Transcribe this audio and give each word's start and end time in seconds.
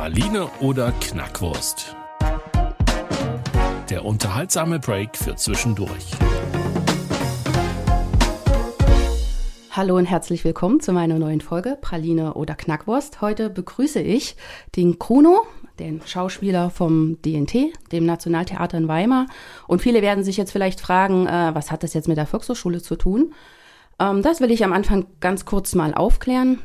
Praline 0.00 0.48
oder 0.60 0.92
Knackwurst? 0.92 1.94
Der 3.90 4.02
unterhaltsame 4.02 4.78
Break 4.78 5.14
für 5.14 5.36
zwischendurch. 5.36 6.12
Hallo 9.72 9.98
und 9.98 10.06
herzlich 10.06 10.42
willkommen 10.42 10.80
zu 10.80 10.94
meiner 10.94 11.18
neuen 11.18 11.42
Folge 11.42 11.76
Praline 11.78 12.32
oder 12.32 12.54
Knackwurst. 12.54 13.20
Heute 13.20 13.50
begrüße 13.50 14.00
ich 14.00 14.36
den 14.74 14.98
Kruno, 14.98 15.42
den 15.78 16.00
Schauspieler 16.06 16.70
vom 16.70 17.20
DNT, 17.20 17.70
dem 17.92 18.06
Nationaltheater 18.06 18.78
in 18.78 18.88
Weimar. 18.88 19.26
Und 19.66 19.82
viele 19.82 20.00
werden 20.00 20.24
sich 20.24 20.38
jetzt 20.38 20.52
vielleicht 20.52 20.80
fragen, 20.80 21.26
äh, 21.26 21.50
was 21.52 21.70
hat 21.70 21.82
das 21.82 21.92
jetzt 21.92 22.08
mit 22.08 22.16
der 22.16 22.24
Volkshochschule 22.24 22.80
zu 22.80 22.96
tun? 22.96 23.34
Ähm, 23.98 24.22
das 24.22 24.40
will 24.40 24.50
ich 24.50 24.64
am 24.64 24.72
Anfang 24.72 25.08
ganz 25.20 25.44
kurz 25.44 25.74
mal 25.74 25.92
aufklären. 25.92 26.58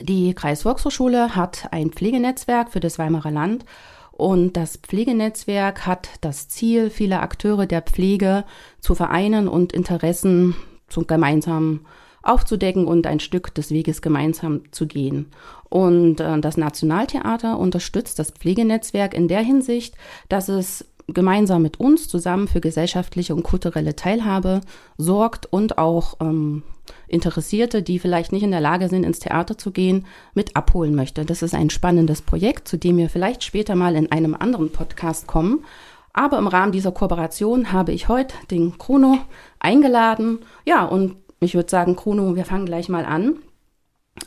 Die 0.00 0.34
Kreisvolkshochschule 0.34 1.36
hat 1.36 1.68
ein 1.70 1.90
Pflegenetzwerk 1.90 2.70
für 2.70 2.80
das 2.80 2.98
Weimarer 2.98 3.30
Land 3.30 3.64
und 4.12 4.56
das 4.56 4.76
Pflegenetzwerk 4.76 5.86
hat 5.86 6.08
das 6.20 6.48
Ziel, 6.48 6.90
viele 6.90 7.20
Akteure 7.20 7.66
der 7.66 7.82
Pflege 7.82 8.44
zu 8.80 8.94
vereinen 8.94 9.48
und 9.48 9.72
Interessen 9.72 10.54
zu 10.88 11.04
gemeinsam 11.04 11.80
aufzudecken 12.22 12.86
und 12.86 13.06
ein 13.06 13.20
Stück 13.20 13.54
des 13.54 13.70
Weges 13.70 14.02
gemeinsam 14.02 14.62
zu 14.70 14.86
gehen. 14.86 15.30
Und 15.68 16.20
äh, 16.20 16.40
das 16.40 16.56
Nationaltheater 16.56 17.58
unterstützt 17.58 18.18
das 18.18 18.30
Pflegenetzwerk 18.30 19.14
in 19.14 19.28
der 19.28 19.40
Hinsicht, 19.40 19.94
dass 20.28 20.48
es 20.48 20.86
gemeinsam 21.08 21.62
mit 21.62 21.80
uns 21.80 22.08
zusammen 22.08 22.48
für 22.48 22.60
gesellschaftliche 22.60 23.34
und 23.34 23.42
kulturelle 23.42 23.96
Teilhabe 23.96 24.60
sorgt 24.96 25.46
und 25.46 25.78
auch 25.78 26.16
ähm, 26.20 26.62
Interessierte, 27.08 27.82
die 27.82 27.98
vielleicht 27.98 28.32
nicht 28.32 28.42
in 28.42 28.50
der 28.50 28.60
Lage 28.60 28.88
sind, 28.88 29.04
ins 29.04 29.18
Theater 29.18 29.56
zu 29.56 29.70
gehen, 29.70 30.06
mit 30.34 30.56
abholen 30.56 30.94
möchte. 30.94 31.24
Das 31.24 31.42
ist 31.42 31.54
ein 31.54 31.70
spannendes 31.70 32.22
Projekt, 32.22 32.68
zu 32.68 32.76
dem 32.76 32.96
wir 32.96 33.08
vielleicht 33.08 33.44
später 33.44 33.74
mal 33.74 33.96
in 33.96 34.10
einem 34.12 34.34
anderen 34.34 34.70
Podcast 34.70 35.26
kommen. 35.26 35.64
Aber 36.12 36.38
im 36.38 36.46
Rahmen 36.46 36.72
dieser 36.72 36.92
Kooperation 36.92 37.72
habe 37.72 37.92
ich 37.92 38.08
heute 38.08 38.34
den 38.50 38.78
Chrono 38.78 39.18
eingeladen. 39.58 40.40
Ja, 40.64 40.84
und 40.84 41.16
ich 41.40 41.54
würde 41.54 41.70
sagen, 41.70 41.96
Chrono, 41.96 42.36
wir 42.36 42.44
fangen 42.44 42.66
gleich 42.66 42.88
mal 42.88 43.04
an. 43.04 43.36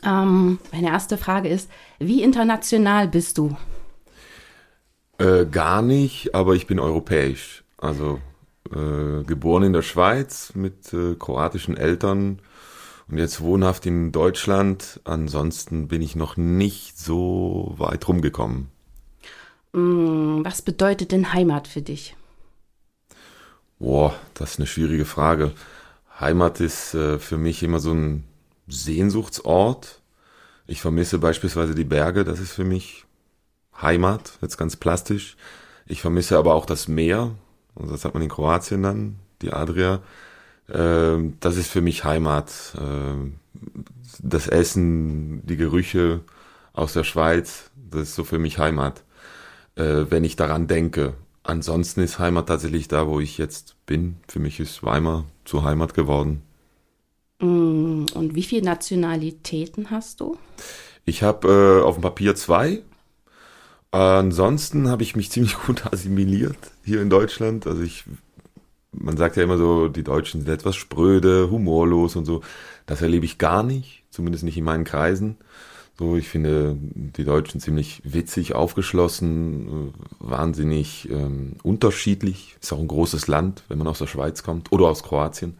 Ähm, 0.04 0.58
meine 0.72 0.88
erste 0.88 1.16
Frage 1.16 1.48
ist, 1.48 1.70
wie 1.98 2.22
international 2.22 3.08
bist 3.08 3.38
du? 3.38 3.56
Äh, 5.18 5.46
gar 5.46 5.82
nicht, 5.82 6.34
aber 6.34 6.54
ich 6.54 6.66
bin 6.66 6.78
europäisch. 6.78 7.64
Also 7.76 8.20
äh, 8.70 9.24
geboren 9.24 9.64
in 9.64 9.72
der 9.72 9.82
Schweiz 9.82 10.52
mit 10.54 10.92
äh, 10.92 11.14
kroatischen 11.16 11.76
Eltern 11.76 12.40
und 13.08 13.18
jetzt 13.18 13.40
wohnhaft 13.40 13.86
in 13.86 14.12
Deutschland. 14.12 15.00
Ansonsten 15.04 15.88
bin 15.88 16.02
ich 16.02 16.14
noch 16.14 16.36
nicht 16.36 16.98
so 16.98 17.74
weit 17.78 18.06
rumgekommen. 18.06 18.68
Mm, 19.72 20.44
was 20.44 20.62
bedeutet 20.62 21.12
denn 21.12 21.32
Heimat 21.32 21.66
für 21.66 21.82
dich? 21.82 22.16
Boah, 23.78 24.14
das 24.34 24.52
ist 24.52 24.58
eine 24.58 24.66
schwierige 24.66 25.04
Frage. 25.04 25.52
Heimat 26.20 26.60
ist 26.60 26.94
äh, 26.94 27.18
für 27.18 27.38
mich 27.38 27.62
immer 27.62 27.80
so 27.80 27.92
ein 27.92 28.24
Sehnsuchtsort. 28.66 30.00
Ich 30.66 30.80
vermisse 30.80 31.18
beispielsweise 31.18 31.74
die 31.74 31.84
Berge, 31.84 32.24
das 32.24 32.40
ist 32.40 32.52
für 32.52 32.64
mich 32.64 33.04
Heimat, 33.80 34.38
jetzt 34.40 34.56
ganz 34.56 34.76
plastisch. 34.76 35.36
Ich 35.86 36.00
vermisse 36.00 36.38
aber 36.38 36.54
auch 36.54 36.66
das 36.66 36.88
Meer, 36.88 37.32
also 37.74 37.92
das 37.92 38.04
hat 38.04 38.14
man 38.14 38.22
in 38.22 38.28
Kroatien 38.28 38.82
dann, 38.82 39.16
die 39.42 39.52
Adria. 39.52 40.00
Äh, 40.68 41.16
das 41.40 41.56
ist 41.56 41.70
für 41.70 41.80
mich 41.80 42.04
Heimat. 42.04 42.74
Äh, 42.76 43.30
das 44.20 44.48
Essen, 44.48 45.46
die 45.46 45.56
Gerüche 45.56 46.20
aus 46.72 46.92
der 46.92 47.04
Schweiz, 47.04 47.70
das 47.90 48.02
ist 48.02 48.14
so 48.14 48.24
für 48.24 48.38
mich 48.38 48.58
Heimat, 48.58 49.04
äh, 49.76 50.04
wenn 50.08 50.24
ich 50.24 50.36
daran 50.36 50.66
denke. 50.66 51.14
Ansonsten 51.42 52.02
ist 52.02 52.18
Heimat 52.18 52.48
tatsächlich 52.48 52.88
da, 52.88 53.06
wo 53.06 53.20
ich 53.20 53.38
jetzt 53.38 53.76
bin. 53.86 54.16
Für 54.28 54.38
mich 54.38 54.60
ist 54.60 54.82
Weimar 54.82 55.24
zur 55.44 55.64
Heimat 55.64 55.94
geworden. 55.94 56.42
Mm, 57.40 58.04
und 58.14 58.34
wie 58.34 58.42
viele 58.42 58.64
Nationalitäten 58.64 59.90
hast 59.90 60.20
du? 60.20 60.36
Ich 61.04 61.22
habe 61.22 61.80
äh, 61.80 61.84
auf 61.84 61.94
dem 61.96 62.02
Papier 62.02 62.34
zwei. 62.34 62.82
Ansonsten 63.90 64.88
habe 64.88 65.02
ich 65.02 65.16
mich 65.16 65.30
ziemlich 65.30 65.58
gut 65.58 65.86
assimiliert 65.86 66.58
hier 66.84 67.02
in 67.02 67.10
Deutschland. 67.10 67.66
Also 67.66 67.82
ich, 67.82 68.04
man 68.92 69.16
sagt 69.16 69.36
ja 69.36 69.42
immer 69.42 69.58
so, 69.58 69.88
die 69.88 70.04
Deutschen 70.04 70.42
sind 70.42 70.50
etwas 70.50 70.76
spröde, 70.76 71.50
humorlos 71.50 72.16
und 72.16 72.24
so. 72.24 72.42
Das 72.86 73.02
erlebe 73.02 73.24
ich 73.24 73.38
gar 73.38 73.62
nicht, 73.62 74.04
zumindest 74.10 74.44
nicht 74.44 74.56
in 74.56 74.64
meinen 74.64 74.84
Kreisen. 74.84 75.36
So, 75.98 76.16
ich 76.16 76.28
finde 76.28 76.76
die 76.80 77.24
Deutschen 77.24 77.60
ziemlich 77.60 78.00
witzig, 78.04 78.54
aufgeschlossen, 78.54 79.68
äh, 79.68 79.92
wahnsinnig 80.20 81.08
ähm, 81.10 81.56
unterschiedlich. 81.64 82.56
Ist 82.60 82.72
auch 82.72 82.78
ein 82.78 82.86
großes 82.86 83.26
Land, 83.26 83.64
wenn 83.68 83.78
man 83.78 83.88
aus 83.88 83.98
der 83.98 84.06
Schweiz 84.06 84.44
kommt 84.44 84.70
oder 84.70 84.86
aus 84.86 85.02
Kroatien. 85.02 85.58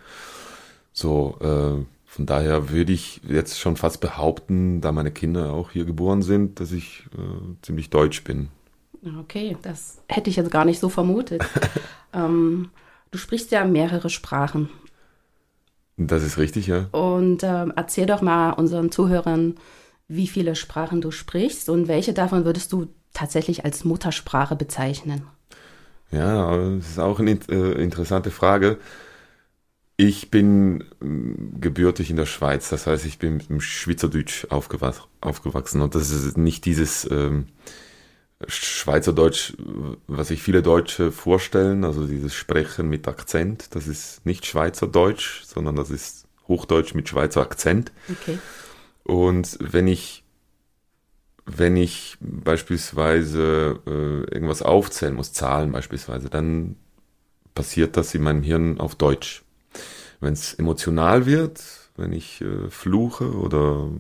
So, 0.93 1.39
äh, 1.41 1.85
von 2.09 2.25
daher 2.25 2.71
würde 2.71 2.91
ich 2.91 3.21
jetzt 3.29 3.61
schon 3.61 3.77
fast 3.77 4.01
behaupten, 4.01 4.81
da 4.81 4.93
meine 4.93 5.11
Kinder 5.11 5.53
auch 5.53 5.71
hier 5.71 5.85
geboren 5.85 6.23
sind, 6.23 6.59
dass 6.59 6.73
ich 6.73 7.05
äh, 7.15 7.55
ziemlich 7.61 7.91
deutsch 7.91 8.25
bin. 8.25 8.49
Okay, 9.21 9.59
das 9.61 9.99
hätte 10.09 10.31
ich 10.31 10.37
jetzt 10.37 10.51
gar 10.51 10.65
nicht 10.65 10.81
so 10.81 10.89
vermutet. 10.89 11.45
ähm, 12.15 12.71
du 13.11 13.19
sprichst 13.19 13.51
ja 13.51 13.63
mehrere 13.67 14.09
Sprachen. 14.09 14.71
Das 15.99 16.25
ist 16.25 16.39
richtig, 16.39 16.67
ja. 16.67 16.87
Und 16.93 17.43
ähm, 17.43 17.75
erzähl 17.77 18.07
doch 18.07 18.23
mal 18.23 18.53
unseren 18.53 18.91
Zuhörern, 18.91 19.57
wie 20.09 20.29
viele 20.29 20.57
Sprachen 20.57 21.03
du 21.03 21.11
sprichst 21.11 21.69
und 21.69 21.89
welche 21.89 22.15
davon 22.15 22.47
würdest 22.47 22.73
du 22.73 22.87
tatsächlich 23.13 23.67
als 23.67 23.85
Muttersprache 23.85 24.57
bezeichnen? 24.57 25.25
Ja, 26.11 26.57
das 26.57 26.89
ist 26.89 26.99
auch 26.99 27.21
eine 27.21 27.39
äh, 27.51 27.83
interessante 27.83 28.31
Frage. 28.31 28.79
Ich 30.01 30.31
bin 30.31 30.85
ähm, 31.03 31.61
gebürtig 31.61 32.09
in 32.09 32.17
der 32.17 32.25
Schweiz, 32.25 32.69
das 32.69 32.87
heißt, 32.87 33.05
ich 33.05 33.19
bin 33.19 33.39
mit 33.39 33.49
dem 33.49 33.61
Schweizerdeutsch 33.61 34.47
aufgewachsen 34.49 35.81
und 35.81 35.97
das 35.97 36.11
ist 36.11 36.39
nicht 36.39 36.65
dieses 36.67 37.11
ähm, 37.11 37.49
Schweizerdeutsch, 38.47 39.55
was 40.07 40.29
sich 40.29 40.41
viele 40.41 40.63
Deutsche 40.63 41.11
vorstellen, 41.11 41.85
also 41.85 42.07
dieses 42.07 42.33
Sprechen 42.33 42.89
mit 42.89 43.09
Akzent, 43.09 43.75
das 43.75 43.89
ist 43.89 44.25
nicht 44.25 44.47
Schweizerdeutsch, 44.47 45.43
sondern 45.43 45.75
das 45.75 45.91
ist 45.91 46.29
Hochdeutsch 46.47 46.95
mit 46.95 47.09
Schweizer 47.09 47.41
Akzent. 47.41 47.91
Okay. 48.09 48.39
Und 49.03 49.59
wenn 49.61 49.89
ich, 49.89 50.23
wenn 51.45 51.77
ich 51.77 52.17
beispielsweise 52.21 53.81
äh, 53.85 54.33
irgendwas 54.33 54.63
aufzählen 54.63 55.15
muss, 55.15 55.33
Zahlen 55.33 55.73
beispielsweise, 55.73 56.31
dann 56.31 56.77
passiert 57.57 57.97
das 57.97 58.15
in 58.15 58.23
meinem 58.23 58.45
Hirn 58.45 58.79
auf 58.79 58.95
Deutsch. 58.95 59.43
Wenn 60.21 60.33
es 60.33 60.55
emotional 60.55 61.27
wird, 61.27 61.63
wenn 61.97 62.13
ich 62.13 62.41
äh, 62.41 62.71
fluche 62.71 63.33
oder 63.33 63.91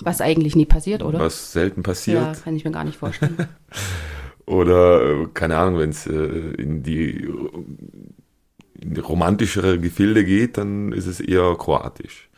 was 0.00 0.20
eigentlich 0.20 0.56
nie 0.56 0.66
passiert, 0.66 1.02
oder? 1.02 1.18
Was 1.18 1.52
selten 1.52 1.82
passiert. 1.82 2.22
Ja, 2.22 2.34
kann 2.34 2.56
ich 2.56 2.64
mir 2.64 2.70
gar 2.70 2.84
nicht 2.84 2.98
vorstellen. 2.98 3.48
oder 4.46 5.22
äh, 5.22 5.26
keine 5.34 5.58
Ahnung, 5.58 5.78
wenn 5.78 5.90
es 5.90 6.06
äh, 6.06 6.12
in 6.12 6.82
die 6.82 7.28
in 8.80 8.96
romantischere 8.96 9.78
Gefilde 9.78 10.24
geht, 10.24 10.58
dann 10.58 10.92
ist 10.92 11.06
es 11.06 11.20
eher 11.20 11.54
kroatisch. 11.56 12.28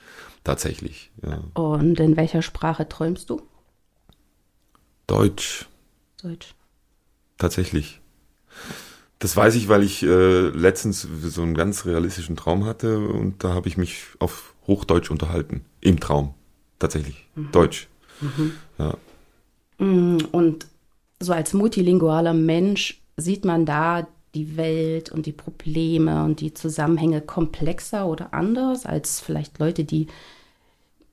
Tatsächlich, 0.43 1.11
ja. 1.23 1.43
Und 1.55 1.99
in 2.01 2.17
welcher 2.19 2.43
Sprache 2.43 2.87
träumst 2.87 3.31
du? 3.31 3.41
Deutsch. 5.07 5.67
Deutsch. 6.23 6.55
Tatsächlich. 7.39 8.01
Das 9.25 9.39
weiß 9.39 9.55
ich, 9.55 9.71
weil 9.71 9.83
ich 9.83 10.03
äh, 10.03 10.49
letztens 10.49 11.09
so 11.23 11.41
einen 11.41 11.55
ganz 11.55 11.87
realistischen 11.87 12.37
Traum 12.37 12.67
hatte 12.67 12.99
und 12.99 13.43
da 13.43 13.55
habe 13.55 13.69
ich 13.69 13.79
mich 13.79 14.03
auf 14.19 14.53
Hochdeutsch 14.67 15.11
unterhalten. 15.11 15.65
Im 15.81 15.99
Traum. 15.99 16.35
Tatsächlich. 16.79 17.27
Mhm. 17.35 17.49
Deutsch. 17.51 17.89
Mhm. 18.21 18.53
Ja. 18.77 18.99
Mm, 19.79 20.19
und 20.31 20.67
so 21.21 21.33
als 21.33 21.55
multilingualer 21.55 22.35
Mensch 22.35 23.01
sieht 23.17 23.47
man 23.47 23.65
da 23.65 24.07
die 24.35 24.59
Welt 24.59 25.11
und 25.11 25.25
die 25.25 25.33
Probleme 25.33 26.23
und 26.23 26.41
die 26.41 26.53
Zusammenhänge 26.53 27.23
komplexer 27.23 28.07
oder 28.07 28.35
anders 28.35 28.85
als 28.85 29.23
vielleicht 29.23 29.59
Leute, 29.59 29.85
die 29.85 30.09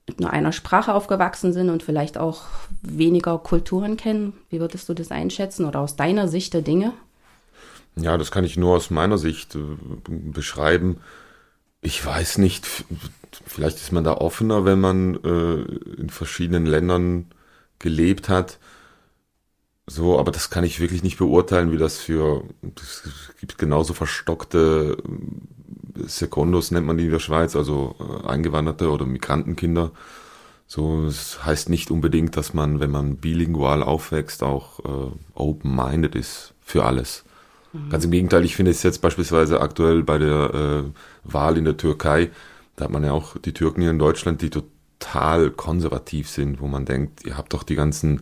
mit 0.05 0.19
nur 0.19 0.31
einer 0.31 0.51
Sprache 0.51 0.93
aufgewachsen 0.93 1.53
sind 1.53 1.69
und 1.69 1.81
vielleicht 1.81 2.17
auch 2.17 2.41
weniger 2.81 3.37
Kulturen 3.37 3.95
kennen. 3.95 4.33
Wie 4.49 4.59
würdest 4.59 4.89
du 4.89 4.93
das 4.93 5.11
einschätzen 5.11 5.63
oder 5.63 5.79
aus 5.79 5.95
deiner 5.95 6.27
Sicht 6.27 6.53
der 6.53 6.61
Dinge? 6.61 6.91
Ja, 7.95 8.17
das 8.17 8.31
kann 8.31 8.43
ich 8.43 8.57
nur 8.57 8.75
aus 8.75 8.89
meiner 8.89 9.17
Sicht 9.17 9.55
äh, 9.55 9.59
beschreiben. 10.07 10.97
Ich 11.81 12.05
weiß 12.05 12.37
nicht, 12.37 12.65
vielleicht 13.45 13.77
ist 13.77 13.91
man 13.91 14.03
da 14.03 14.13
offener, 14.13 14.65
wenn 14.65 14.79
man 14.79 15.15
äh, 15.23 15.61
in 15.99 16.09
verschiedenen 16.09 16.65
Ländern 16.65 17.31
gelebt 17.79 18.29
hat. 18.29 18.59
So, 19.87 20.19
aber 20.19 20.31
das 20.31 20.49
kann 20.49 20.63
ich 20.63 20.79
wirklich 20.79 21.03
nicht 21.03 21.17
beurteilen, 21.17 21.71
wie 21.71 21.77
das 21.77 21.97
für, 21.97 22.43
es 22.75 23.03
gibt 23.39 23.57
genauso 23.57 23.93
verstockte 23.93 24.97
äh, 25.05 26.07
Sekundos, 26.07 26.71
nennt 26.71 26.87
man 26.87 26.97
die 26.97 27.05
in 27.05 27.11
der 27.11 27.19
Schweiz, 27.19 27.55
also 27.55 27.95
Eingewanderte 28.25 28.89
oder 28.89 29.05
Migrantenkinder. 29.05 29.91
So, 30.65 31.05
es 31.05 31.43
heißt 31.43 31.67
nicht 31.67 31.91
unbedingt, 31.91 32.37
dass 32.37 32.53
man, 32.53 32.79
wenn 32.79 32.91
man 32.91 33.17
bilingual 33.17 33.83
aufwächst, 33.83 34.43
auch 34.43 34.79
äh, 34.79 35.11
open-minded 35.33 36.15
ist 36.15 36.53
für 36.61 36.85
alles. 36.85 37.25
Ganz 37.89 38.05
im 38.05 38.11
Gegenteil, 38.11 38.43
ich 38.43 38.55
finde 38.55 38.71
es 38.71 38.83
jetzt 38.83 39.01
beispielsweise 39.01 39.61
aktuell 39.61 40.03
bei 40.03 40.17
der 40.17 40.83
äh, 40.85 41.31
Wahl 41.31 41.57
in 41.57 41.65
der 41.65 41.77
Türkei, 41.77 42.29
da 42.75 42.85
hat 42.85 42.91
man 42.91 43.03
ja 43.03 43.11
auch 43.11 43.37
die 43.37 43.53
Türken 43.53 43.81
hier 43.81 43.91
in 43.91 43.99
Deutschland, 43.99 44.41
die 44.41 44.49
total 44.49 45.51
konservativ 45.51 46.29
sind, 46.29 46.59
wo 46.59 46.67
man 46.67 46.85
denkt, 46.85 47.25
ihr 47.25 47.37
habt 47.37 47.53
doch 47.53 47.63
die 47.63 47.75
ganzen 47.75 48.21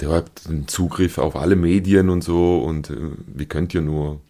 der 0.00 0.10
hat 0.10 0.30
einen 0.48 0.68
Zugriff 0.68 1.18
auf 1.18 1.36
alle 1.36 1.56
Medien 1.56 2.08
und 2.08 2.22
so 2.22 2.58
und 2.58 2.90
äh, 2.90 2.96
wie 3.26 3.46
könnt 3.46 3.74
ihr 3.74 3.82
nur 3.82 4.20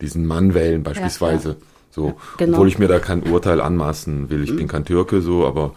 diesen 0.00 0.26
Mann 0.26 0.54
wählen 0.54 0.82
beispielsweise. 0.82 1.48
Ja, 1.48 1.54
ja. 1.54 1.60
So, 1.90 2.06
ja, 2.06 2.14
genau. 2.36 2.52
obwohl 2.52 2.68
ich 2.68 2.78
mir 2.78 2.86
da 2.86 3.00
kein 3.00 3.24
Urteil 3.24 3.60
anmaßen 3.60 4.30
will. 4.30 4.44
Ich 4.44 4.52
mhm. 4.52 4.56
bin 4.56 4.68
kein 4.68 4.84
Türke 4.84 5.20
so, 5.20 5.46
aber 5.46 5.74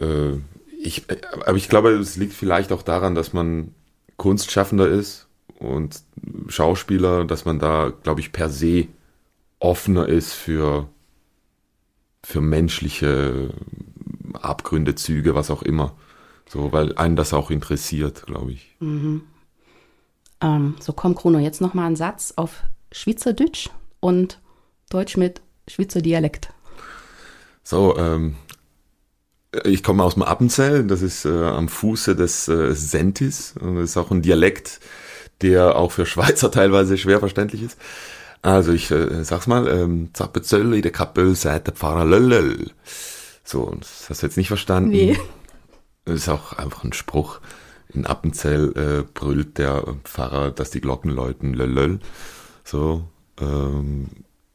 äh, 0.00 0.38
ich, 0.82 1.10
äh, 1.10 1.16
aber 1.44 1.56
ich 1.56 1.68
glaube, 1.68 1.90
es 1.90 2.16
liegt 2.16 2.32
vielleicht 2.32 2.72
auch 2.72 2.82
daran, 2.82 3.14
dass 3.14 3.32
man 3.32 3.74
Kunstschaffender 4.16 4.88
ist 4.88 5.23
und 5.64 6.02
Schauspieler, 6.48 7.24
dass 7.24 7.44
man 7.44 7.58
da, 7.58 7.92
glaube 8.02 8.20
ich, 8.20 8.32
per 8.32 8.48
se 8.48 8.86
offener 9.58 10.08
ist 10.08 10.32
für 10.32 10.88
für 12.24 12.40
menschliche 12.40 13.50
Abgründe, 14.32 14.94
Züge, 14.94 15.34
was 15.34 15.50
auch 15.50 15.62
immer. 15.62 15.94
So, 16.48 16.72
weil 16.72 16.96
einen 16.96 17.16
das 17.16 17.34
auch 17.34 17.50
interessiert, 17.50 18.26
glaube 18.26 18.52
ich. 18.52 18.76
Mhm. 18.80 19.22
Ähm, 20.40 20.74
so, 20.80 20.92
komm, 20.92 21.14
Bruno, 21.14 21.38
jetzt 21.38 21.60
nochmal 21.60 21.86
ein 21.86 21.96
Satz 21.96 22.32
auf 22.36 22.62
Schweizerdeutsch 22.92 23.70
und 24.00 24.40
Deutsch 24.90 25.16
mit 25.16 25.40
Schweizer 25.68 26.00
Dialekt. 26.00 26.50
So, 27.62 27.96
ähm, 27.96 28.36
ich 29.64 29.82
komme 29.82 30.02
aus 30.02 30.14
dem 30.14 30.22
Appenzell, 30.22 30.86
das 30.86 31.02
ist 31.02 31.24
äh, 31.24 31.44
am 31.44 31.68
Fuße 31.68 32.16
des 32.16 32.48
äh, 32.48 32.74
Sentis. 32.74 33.54
Und 33.58 33.76
das 33.76 33.90
ist 33.90 33.96
auch 33.96 34.10
ein 34.10 34.22
Dialekt, 34.22 34.80
der 35.44 35.76
auch 35.76 35.92
für 35.92 36.06
Schweizer 36.06 36.50
teilweise 36.50 36.98
schwer 36.98 37.20
verständlich 37.20 37.62
ist. 37.62 37.78
Also 38.42 38.72
ich 38.72 38.90
äh, 38.90 39.24
sag's 39.24 39.46
mal, 39.46 39.68
ähm, 39.68 40.10
Zappezöll, 40.12 40.80
der 40.82 40.90
Kappel, 40.90 41.34
seit 41.34 41.66
der 41.66 41.74
Pfarrer 41.74 42.04
Löllöll. 42.04 42.70
So, 43.44 43.74
das 43.78 44.08
hast 44.08 44.22
du 44.22 44.26
jetzt 44.26 44.36
nicht 44.36 44.48
verstanden. 44.48 44.90
Nee. 44.90 45.18
Das 46.04 46.16
ist 46.16 46.28
auch 46.28 46.54
einfach 46.54 46.84
ein 46.84 46.92
Spruch. 46.92 47.40
In 47.88 48.06
Appenzell 48.06 48.72
äh, 48.76 49.10
brüllt 49.14 49.58
der 49.58 49.84
Pfarrer, 50.04 50.50
dass 50.50 50.70
die 50.70 50.80
Glocken 50.80 51.10
läuten, 51.10 51.54
löllöll. 51.54 52.00
So, 52.64 53.04
ähm, 53.40 54.08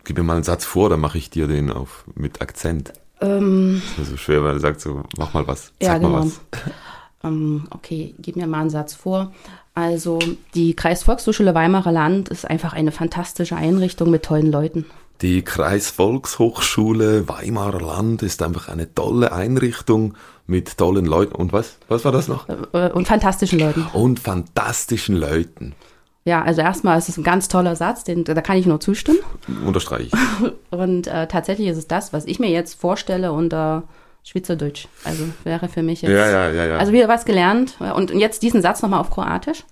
gib 0.04 0.18
mir 0.18 0.24
mal 0.24 0.36
einen 0.36 0.44
Satz 0.44 0.66
vor, 0.66 0.90
dann 0.90 1.00
mache 1.00 1.18
ich 1.18 1.30
dir 1.30 1.48
den 1.48 1.72
auf 1.72 2.04
mit 2.16 2.42
Akzent. 2.42 2.94
Ähm, 3.22 3.82
das 3.98 4.08
ist 4.08 4.12
so 4.12 4.18
schwer, 4.18 4.44
weil 4.44 4.56
er 4.56 4.60
sagt 4.60 4.82
so, 4.82 5.04
mach 5.18 5.34
mal 5.34 5.48
was, 5.48 5.72
zeig 5.80 5.88
ja, 5.88 5.98
genau. 5.98 6.10
mal 6.10 6.26
was. 6.26 6.42
Ähm, 7.24 7.68
okay, 7.72 8.16
gib 8.20 8.36
mir 8.36 8.48
mal 8.48 8.62
einen 8.62 8.70
Satz 8.70 8.94
vor. 8.94 9.32
Also 9.74 10.20
die 10.56 10.76
Kreisvolkshochschule 10.76 11.56
Weimarer 11.56 11.92
Land 11.92 12.30
ist 12.30 12.46
einfach 12.46 12.74
eine 12.74 12.92
fantastische 12.92 13.56
Einrichtung 13.56 14.10
mit 14.10 14.24
tollen 14.24 14.52
Leuten. 14.52 14.86
Die 15.22 15.42
Kreisvolkshochschule 15.42 17.28
Weimarer 17.28 17.82
Land 17.82 18.24
ist 18.24 18.42
einfach 18.42 18.70
eine 18.70 18.94
tolle 18.94 19.34
Einrichtung 19.34 20.14
mit 20.48 20.78
tollen 20.78 21.06
Leuten. 21.06 21.36
Und 21.36 21.52
was? 21.52 21.78
Was 21.90 22.06
war 22.06 22.12
das 22.12 22.28
noch? 22.30 22.48
Äh, 22.48 22.90
und 22.92 23.08
fantastischen 23.08 23.60
Leuten. 23.60 23.86
Und 23.94 24.20
fantastischen 24.20 25.18
Leuten. 25.18 25.76
Ja, 26.26 26.42
also 26.44 26.62
erstmal 26.62 26.98
ist 26.98 27.10
es 27.10 27.18
ein 27.18 27.24
ganz 27.24 27.48
toller 27.48 27.76
Satz, 27.76 28.04
den, 28.04 28.24
da 28.24 28.40
kann 28.42 28.58
ich 28.58 28.66
nur 28.66 28.80
zustimmen. 28.80 29.20
Unterstreiche 29.66 30.08
ich. 30.08 30.52
Und 30.70 31.08
äh, 31.08 31.28
tatsächlich 31.28 31.68
ist 31.70 31.78
es 31.78 31.88
das, 31.88 32.14
was 32.14 32.26
ich 32.26 32.40
mir 32.40 32.50
jetzt 32.50 32.80
vorstelle 32.80 33.32
unter 33.32 33.84
Schweizerdeutsch. 34.24 34.88
Also 35.04 35.24
wäre 35.44 35.68
für 35.70 35.84
mich 35.84 36.02
jetzt. 36.02 36.12
Ja, 36.12 36.30
ja, 36.30 36.50
ja, 36.52 36.66
ja. 36.66 36.78
Also 36.78 36.92
wieder 36.92 37.08
was 37.08 37.26
gelernt. 37.26 37.78
Und 37.80 38.12
jetzt 38.12 38.44
diesen 38.44 38.62
Satz 38.62 38.82
nochmal 38.82 39.00
auf 39.00 39.10
Kroatisch. 39.10 39.64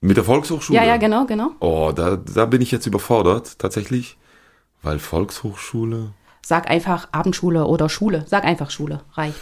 Mit 0.00 0.16
der 0.16 0.24
Volkshochschule? 0.24 0.78
Ja, 0.78 0.84
ja, 0.84 0.96
genau, 0.96 1.26
genau. 1.26 1.50
Oh, 1.60 1.92
da, 1.94 2.16
da 2.16 2.46
bin 2.46 2.60
ich 2.60 2.72
jetzt 2.72 2.86
überfordert, 2.86 3.58
tatsächlich. 3.58 4.16
Weil 4.82 4.98
Volkshochschule. 4.98 6.10
Sag 6.44 6.68
einfach 6.68 7.08
Abendschule 7.12 7.66
oder 7.66 7.88
Schule. 7.88 8.24
Sag 8.26 8.44
einfach 8.44 8.70
Schule. 8.70 9.02
Reicht. 9.12 9.36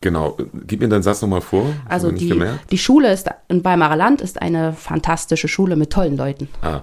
Genau. 0.00 0.36
Gib 0.66 0.80
mir 0.80 0.88
deinen 0.88 1.02
Satz 1.02 1.22
nochmal 1.22 1.40
vor. 1.40 1.66
Also 1.88 2.10
die, 2.10 2.42
die 2.70 2.78
Schule 2.78 3.12
ist 3.12 3.28
in 3.48 3.64
Weimarer 3.64 3.96
Land 3.96 4.20
ist 4.20 4.42
eine 4.42 4.72
fantastische 4.72 5.48
Schule 5.48 5.76
mit 5.76 5.92
tollen 5.92 6.16
Leuten. 6.16 6.48
Ah. 6.60 6.80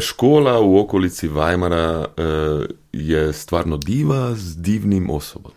Škola 0.00 0.60
u 0.60 0.78
okolici 0.78 1.32
Weimara 1.34 2.08
e, 2.16 2.66
je 2.92 3.32
stvarno 3.32 3.76
diva 3.76 4.34
s 4.36 4.56
divnim 4.56 5.10
osobama. 5.10 5.54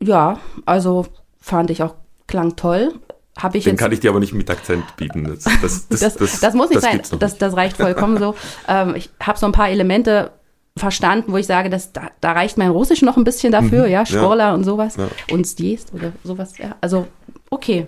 Ja, 0.00 0.38
also 0.66 1.06
fand 1.40 1.70
ich 1.70 1.82
auch, 1.82 1.94
klang 2.26 2.56
toll. 2.56 2.92
Hab 3.36 3.54
ich 3.54 3.64
Den 3.64 3.72
jetzt, 3.72 3.80
kann 3.80 3.92
ich 3.92 4.00
dir 4.00 4.10
aber 4.10 4.20
nicht 4.20 4.32
mit 4.32 4.50
Akzent 4.50 4.96
bieten. 4.96 5.24
Das, 5.24 5.44
das, 5.60 5.88
das, 5.88 6.16
das, 6.16 6.40
das 6.40 6.54
muss 6.54 6.70
nicht 6.70 6.80
sein, 6.80 7.02
das, 7.18 7.38
das 7.38 7.56
reicht 7.56 7.76
vollkommen 7.76 8.18
so. 8.18 8.34
Ähm, 8.68 8.94
ich 8.96 9.10
habe 9.20 9.38
so 9.38 9.46
ein 9.46 9.52
paar 9.52 9.68
Elemente 9.68 10.32
verstanden, 10.76 11.32
wo 11.32 11.36
ich 11.36 11.46
sage, 11.46 11.70
dass 11.70 11.92
da, 11.92 12.10
da 12.20 12.32
reicht 12.32 12.58
mein 12.58 12.70
Russisch 12.70 13.02
noch 13.02 13.16
ein 13.16 13.24
bisschen 13.24 13.52
dafür, 13.52 13.86
mhm, 13.86 13.92
ja, 13.92 14.04
Schorla 14.04 14.48
ja, 14.48 14.54
und 14.54 14.64
sowas 14.64 14.96
ja. 14.96 15.08
und 15.30 15.46
Stjest 15.46 15.94
oder 15.94 16.12
sowas, 16.24 16.58
ja. 16.58 16.76
Also, 16.80 17.06
okay. 17.50 17.86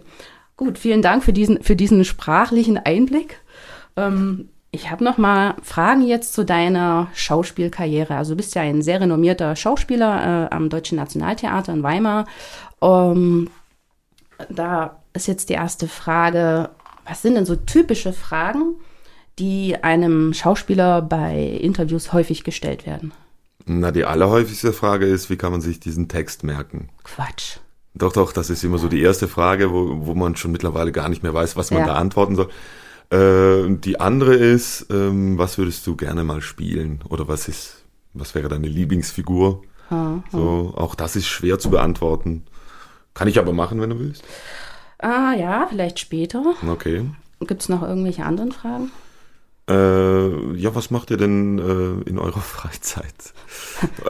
Gut, 0.56 0.76
vielen 0.76 1.02
Dank 1.02 1.22
für 1.22 1.32
diesen, 1.32 1.62
für 1.62 1.76
diesen 1.76 2.04
sprachlichen 2.04 2.78
Einblick. 2.78 3.40
Ähm, 3.96 4.48
ich 4.70 4.90
habe 4.90 5.02
noch 5.02 5.16
mal 5.16 5.54
Fragen 5.62 6.02
jetzt 6.02 6.34
zu 6.34 6.44
deiner 6.44 7.08
Schauspielkarriere. 7.14 8.14
Also 8.14 8.32
du 8.32 8.36
bist 8.36 8.54
ja 8.54 8.62
ein 8.62 8.82
sehr 8.82 9.00
renommierter 9.00 9.56
Schauspieler 9.56 10.48
äh, 10.50 10.54
am 10.54 10.68
Deutschen 10.68 10.96
Nationaltheater 10.96 11.72
in 11.72 11.82
Weimar. 11.82 12.26
Ähm, 12.82 13.50
da 14.50 14.98
ist 15.14 15.26
jetzt 15.26 15.48
die 15.48 15.54
erste 15.54 15.88
Frage, 15.88 16.70
was 17.06 17.22
sind 17.22 17.34
denn 17.34 17.46
so 17.46 17.56
typische 17.56 18.12
Fragen, 18.12 18.74
die 19.38 19.82
einem 19.82 20.34
Schauspieler 20.34 21.00
bei 21.00 21.38
Interviews 21.38 22.12
häufig 22.12 22.44
gestellt 22.44 22.86
werden? 22.86 23.12
Na, 23.64 23.90
die 23.90 24.04
allerhäufigste 24.04 24.72
Frage 24.72 25.06
ist, 25.06 25.30
wie 25.30 25.36
kann 25.36 25.52
man 25.52 25.60
sich 25.60 25.80
diesen 25.80 26.08
Text 26.08 26.44
merken? 26.44 26.88
Quatsch. 27.04 27.58
Doch, 27.94 28.12
doch, 28.12 28.32
das 28.32 28.50
ist 28.50 28.64
immer 28.64 28.78
so 28.78 28.88
die 28.88 29.02
erste 29.02 29.28
Frage, 29.28 29.72
wo, 29.72 30.06
wo 30.06 30.14
man 30.14 30.36
schon 30.36 30.52
mittlerweile 30.52 30.92
gar 30.92 31.08
nicht 31.08 31.22
mehr 31.22 31.34
weiß, 31.34 31.56
was 31.56 31.70
man 31.70 31.80
ja. 31.80 31.86
da 31.86 31.94
antworten 31.94 32.36
soll. 32.36 32.48
Äh, 33.10 33.76
die 33.76 34.00
andere 34.00 34.34
ist, 34.34 34.86
ähm, 34.90 35.38
was 35.38 35.58
würdest 35.58 35.86
du 35.86 35.96
gerne 35.96 36.24
mal 36.24 36.40
spielen? 36.40 37.00
Oder 37.08 37.28
was 37.28 37.48
ist, 37.48 37.84
was 38.12 38.34
wäre 38.34 38.48
deine 38.48 38.68
Lieblingsfigur? 38.68 39.62
Ha, 39.90 39.96
ha. 39.96 40.22
So, 40.30 40.74
auch 40.76 40.94
das 40.94 41.16
ist 41.16 41.26
schwer 41.26 41.58
zu 41.58 41.70
beantworten. 41.70 42.44
Kann 43.14 43.28
ich 43.28 43.38
aber 43.38 43.52
machen, 43.52 43.80
wenn 43.80 43.90
du 43.90 43.98
willst. 43.98 44.22
Ah 44.98 45.32
ja, 45.32 45.66
vielleicht 45.68 45.98
später. 45.98 46.54
Okay. 46.68 47.04
Gibt 47.40 47.62
es 47.62 47.68
noch 47.68 47.82
irgendwelche 47.82 48.24
anderen 48.24 48.52
Fragen? 48.52 48.90
Äh, 49.68 50.54
ja, 50.56 50.74
was 50.74 50.90
macht 50.90 51.10
ihr 51.10 51.18
denn 51.18 51.58
äh, 51.58 52.08
in 52.08 52.18
eurer 52.18 52.40
Freizeit? 52.40 53.34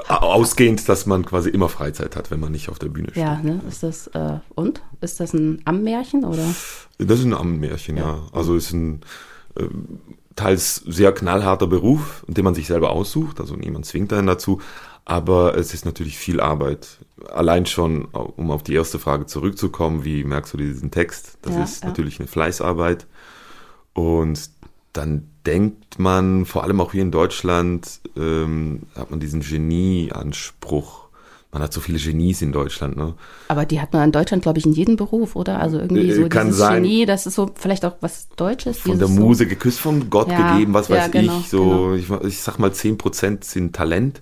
Ausgehend, 0.08 0.88
dass 0.88 1.06
man 1.06 1.24
quasi 1.24 1.50
immer 1.50 1.68
Freizeit 1.68 2.16
hat, 2.16 2.30
wenn 2.30 2.40
man 2.40 2.52
nicht 2.52 2.68
auf 2.68 2.78
der 2.78 2.88
Bühne 2.88 3.10
steht. 3.10 3.22
Ja, 3.22 3.40
ne? 3.42 3.60
Ist 3.68 3.82
das, 3.82 4.06
äh, 4.08 4.38
und? 4.54 4.82
Ist 5.00 5.20
das 5.20 5.34
ein 5.34 5.60
Ammenmärchen 5.64 6.24
oder? 6.24 6.44
Das 6.98 7.18
ist 7.18 7.24
ein 7.24 7.34
Ammenmärchen, 7.34 7.96
ja. 7.96 8.04
ja. 8.04 8.18
Also 8.32 8.54
ist 8.54 8.72
ein 8.72 9.00
äh, 9.56 9.64
teils 10.36 10.76
sehr 10.86 11.12
knallharter 11.12 11.66
Beruf, 11.66 12.24
den 12.28 12.44
man 12.44 12.54
sich 12.54 12.68
selber 12.68 12.90
aussucht, 12.90 13.40
also 13.40 13.56
niemand 13.56 13.86
zwingt 13.86 14.12
einen 14.12 14.28
dazu, 14.28 14.60
aber 15.04 15.56
es 15.56 15.74
ist 15.74 15.84
natürlich 15.84 16.18
viel 16.18 16.38
Arbeit. 16.38 16.98
Allein 17.32 17.66
schon, 17.66 18.04
um 18.04 18.50
auf 18.50 18.62
die 18.62 18.74
erste 18.74 18.98
Frage 18.98 19.26
zurückzukommen, 19.26 20.04
wie 20.04 20.22
merkst 20.22 20.52
du 20.52 20.58
diesen 20.58 20.90
Text? 20.90 21.38
Das 21.42 21.54
ja, 21.54 21.64
ist 21.64 21.82
ja. 21.82 21.88
natürlich 21.88 22.20
eine 22.20 22.28
Fleißarbeit. 22.28 23.06
Und 23.94 24.50
dann 24.92 25.27
denkt 25.46 25.98
man, 25.98 26.44
vor 26.44 26.64
allem 26.64 26.80
auch 26.80 26.92
hier 26.92 27.02
in 27.02 27.10
Deutschland, 27.10 28.00
ähm, 28.16 28.82
hat 28.94 29.10
man 29.10 29.20
diesen 29.20 29.40
Genie-Anspruch. 29.40 31.08
Man 31.50 31.62
hat 31.62 31.72
so 31.72 31.80
viele 31.80 31.98
Genies 31.98 32.42
in 32.42 32.52
Deutschland, 32.52 32.98
ne? 32.98 33.14
Aber 33.48 33.64
die 33.64 33.80
hat 33.80 33.94
man 33.94 34.04
in 34.04 34.12
Deutschland, 34.12 34.42
glaube 34.42 34.58
ich, 34.58 34.66
in 34.66 34.72
jedem 34.72 34.96
Beruf, 34.96 35.34
oder? 35.34 35.60
Also 35.60 35.78
irgendwie 35.78 36.12
so 36.12 36.24
äh, 36.24 36.28
Kann 36.28 36.48
dieses 36.48 36.58
sein. 36.58 36.82
Genie, 36.82 37.06
das 37.06 37.26
ist 37.26 37.36
so 37.36 37.50
vielleicht 37.54 37.86
auch 37.86 37.96
was 38.00 38.28
Deutsches. 38.36 38.80
Von 38.80 38.98
der 38.98 39.08
Muse 39.08 39.44
so 39.44 39.48
geküsst, 39.48 39.80
von 39.80 40.10
Gott 40.10 40.28
ja, 40.28 40.52
gegeben, 40.52 40.74
was 40.74 40.90
weiß 40.90 41.10
genau, 41.10 41.38
ich. 41.38 41.48
So, 41.48 41.96
genau. 41.96 42.20
ich, 42.20 42.28
ich 42.28 42.42
sag 42.42 42.58
mal, 42.58 42.72
zehn 42.72 42.98
Prozent 42.98 43.44
sind 43.44 43.74
Talent 43.74 44.20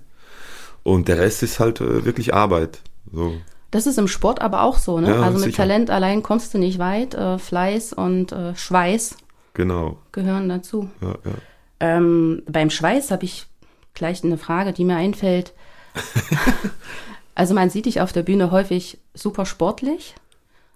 und 0.83 1.09
der 1.09 1.17
Rest 1.19 1.43
ist 1.43 1.59
halt 1.59 1.81
äh, 1.81 2.05
wirklich 2.05 2.33
Arbeit. 2.33 2.79
So. 3.11 3.33
Das 3.71 3.87
ist 3.87 3.97
im 3.97 4.07
Sport 4.07 4.41
aber 4.41 4.61
auch 4.61 4.77
so, 4.77 5.01
ne? 5.01 5.09
Ja, 5.09 5.21
also 5.21 5.39
mit 5.39 5.47
sicher. 5.47 5.57
Talent 5.57 5.89
allein 5.89 6.23
kommst 6.23 6.53
du 6.53 6.57
nicht 6.57 6.79
weit. 6.79 7.13
Äh, 7.13 7.39
Fleiß 7.39 7.91
und 7.91 8.31
äh, 8.31 8.55
Schweiß 8.55 9.17
Genau. 9.57 9.97
gehören 10.11 10.47
dazu. 10.47 10.89
Ja, 11.01 11.09
ja. 11.09 11.31
Ähm, 11.79 12.43
beim 12.47 12.69
Schweiß 12.69 13.09
habe 13.11 13.25
ich 13.25 13.47
gleich 13.95 14.23
eine 14.23 14.37
Frage, 14.37 14.71
die 14.71 14.85
mir 14.85 14.95
einfällt. 14.95 15.53
also 17.35 17.53
man 17.53 17.69
sieht 17.69 17.85
dich 17.87 17.99
auf 18.01 18.13
der 18.13 18.23
Bühne 18.23 18.51
häufig 18.51 18.99
super 19.13 19.45
sportlich. 19.45 20.15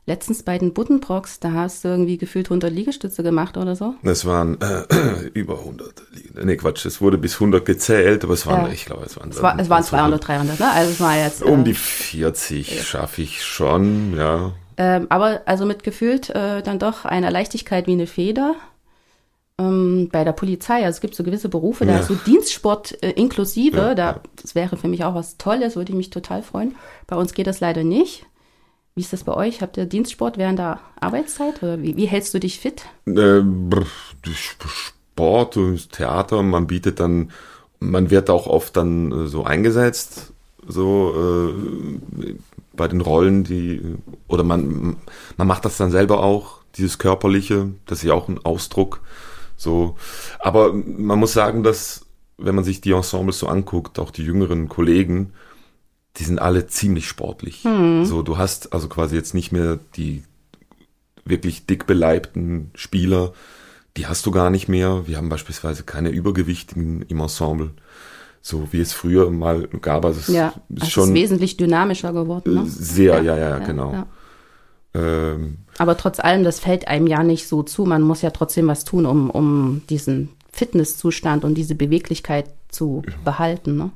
Letztens 0.07 0.41
bei 0.41 0.57
den 0.57 0.73
Buddenbrocks, 0.73 1.39
da 1.39 1.51
hast 1.51 1.83
du 1.83 1.89
irgendwie 1.89 2.17
gefühlt 2.17 2.47
100 2.47 2.73
Liegestütze 2.73 3.21
gemacht 3.21 3.55
oder 3.55 3.75
so. 3.75 3.93
Es 4.01 4.25
waren 4.25 4.59
äh, 4.59 4.83
über 5.35 5.59
100. 5.59 5.93
Liegende. 6.15 6.45
Nee, 6.45 6.57
Quatsch, 6.57 6.87
es 6.87 7.01
wurde 7.01 7.19
bis 7.19 7.35
100 7.35 7.63
gezählt, 7.63 8.23
aber 8.23 8.33
es 8.33 8.47
waren, 8.47 8.65
Ja. 8.65 8.71
ich 8.71 8.85
glaube, 8.85 9.05
es 9.05 9.15
waren, 9.17 9.29
Es, 9.29 9.41
war, 9.43 9.59
es 9.59 9.69
waren 9.69 9.83
200, 9.83 10.27
300, 10.27 10.59
ne? 10.59 10.71
Also 10.71 10.91
es 10.91 10.99
war 10.99 11.15
jetzt. 11.17 11.43
Um 11.43 11.61
äh, 11.61 11.63
die 11.65 11.73
40 11.75 12.83
schaffe 12.83 13.21
ich 13.21 13.43
schon, 13.43 14.17
ja. 14.17 14.53
Ähm, 14.77 15.05
aber 15.09 15.41
also 15.45 15.65
mit 15.65 15.83
gefühlt 15.83 16.31
äh, 16.31 16.63
dann 16.63 16.79
doch 16.79 17.05
einer 17.05 17.29
Leichtigkeit 17.29 17.85
wie 17.85 17.91
eine 17.91 18.07
Feder. 18.07 18.55
Ähm, 19.61 20.09
bei 20.11 20.23
der 20.23 20.31
Polizei, 20.31 20.77
also 20.85 20.97
es 20.97 21.01
gibt 21.01 21.15
so 21.15 21.23
gewisse 21.23 21.49
Berufe, 21.49 21.85
da 21.85 21.93
Ja. 21.93 21.99
ist 21.99 22.07
so 22.07 22.15
Dienstsport 22.15 23.01
äh, 23.03 23.11
inklusive, 23.11 23.77
Ja, 23.77 23.95
da, 23.95 24.21
das 24.41 24.55
wäre 24.55 24.77
für 24.77 24.87
mich 24.87 25.03
auch 25.03 25.15
was 25.15 25.37
Tolles, 25.37 25.75
würde 25.75 25.91
ich 25.91 25.97
mich 25.97 26.09
total 26.09 26.41
freuen. 26.43 26.75
Bei 27.07 27.15
uns 27.15 27.33
geht 27.33 27.47
das 27.47 27.59
leider 27.59 27.83
nicht. 27.83 28.25
Wie 28.95 29.01
ist 29.01 29.13
das 29.13 29.23
bei 29.23 29.33
euch? 29.33 29.61
Habt 29.61 29.77
ihr 29.77 29.85
Dienstsport 29.85 30.37
während 30.37 30.59
der 30.59 30.79
Arbeitszeit? 30.99 31.63
Oder 31.63 31.81
wie, 31.81 31.95
wie 31.95 32.05
hältst 32.07 32.33
du 32.33 32.39
dich 32.39 32.59
fit? 32.59 32.83
Äh, 33.07 33.41
Sport 35.13 35.57
und 35.57 35.91
Theater, 35.91 36.41
man 36.43 36.67
bietet 36.67 36.99
dann, 36.99 37.31
man 37.79 38.09
wird 38.09 38.29
auch 38.29 38.47
oft 38.47 38.75
dann 38.75 39.11
äh, 39.11 39.27
so 39.27 39.43
eingesetzt, 39.43 40.33
so 40.67 41.53
äh, 42.25 42.35
bei 42.73 42.87
den 42.87 43.01
Rollen, 43.01 43.43
die, 43.43 43.81
oder 44.27 44.43
man, 44.43 44.97
man 45.37 45.47
macht 45.47 45.65
das 45.65 45.77
dann 45.77 45.91
selber 45.91 46.23
auch, 46.23 46.59
dieses 46.75 46.97
Körperliche, 46.97 47.69
das 47.85 47.99
ist 47.99 48.05
ja 48.05 48.13
auch 48.13 48.29
ein 48.29 48.39
Ausdruck, 48.45 49.01
so. 49.61 49.95
Aber 50.39 50.73
man 50.73 51.19
muss 51.19 51.33
sagen, 51.33 51.61
dass, 51.63 52.05
wenn 52.37 52.55
man 52.55 52.63
sich 52.63 52.81
die 52.81 52.91
Ensembles 52.93 53.37
so 53.37 53.47
anguckt, 53.47 53.99
auch 53.99 54.09
die 54.09 54.23
jüngeren 54.23 54.69
Kollegen, 54.69 55.33
die 56.17 56.23
sind 56.23 56.39
alle 56.39 56.67
ziemlich 56.67 57.07
sportlich. 57.07 57.61
So, 58.03 58.21
du 58.21 58.37
hast 58.37 58.73
also 58.73 58.89
quasi 58.89 59.15
jetzt 59.15 59.33
nicht 59.33 59.51
mehr 59.51 59.79
die 59.95 60.23
wirklich 61.23 61.67
dick 61.67 61.85
beleibten 61.85 62.71
Spieler, 62.73 63.33
die 63.97 64.07
hast 64.07 64.25
du 64.25 64.31
gar 64.31 64.49
nicht 64.49 64.67
mehr. 64.67 65.03
Wir 65.05 65.17
haben 65.17 65.29
beispielsweise 65.29 65.83
keine 65.83 66.09
Übergewichtigen 66.09 67.03
im 67.03 67.19
Ensemble, 67.19 67.71
so 68.41 68.67
wie 68.71 68.81
es 68.81 68.93
früher 68.93 69.29
mal 69.29 69.67
gab. 69.81 70.03
Also 70.05 70.21
es 70.21 70.27
Ja, 70.27 70.47
ist 70.47 70.55
also 70.55 70.63
es 70.75 70.83
ist 70.83 70.91
schon 70.91 71.13
wesentlich 71.13 71.55
dynamischer 71.55 72.13
geworden. 72.13 72.55
Ne? 72.55 72.65
sehr, 72.65 73.21
ja, 73.21 73.37
ja, 73.37 73.49
ja, 73.49 73.59
genau. 73.59 73.93
ja. 73.93 74.07
Ähm, 74.93 75.59
Aber 75.77 75.97
trotz 75.97 76.19
allem, 76.19 76.43
das 76.43 76.59
fällt 76.59 76.87
einem 76.87 77.07
ja 77.07 77.23
nicht 77.23 77.47
so 77.47 77.63
zu. 77.63 77.85
Man 77.85 78.01
muss 78.01 78.21
ja 78.21 78.31
trotzdem 78.31 78.67
was 78.67 78.83
tun, 78.83 79.05
um, 79.05 79.29
um 79.29 79.81
diesen 79.89 80.29
Fitnesszustand 80.51 81.45
und 81.45 81.55
diese 81.55 81.75
Beweglichkeit 81.75 82.45
zu 82.69 83.03
behalten. 83.23 83.77
Ne? 83.77 83.91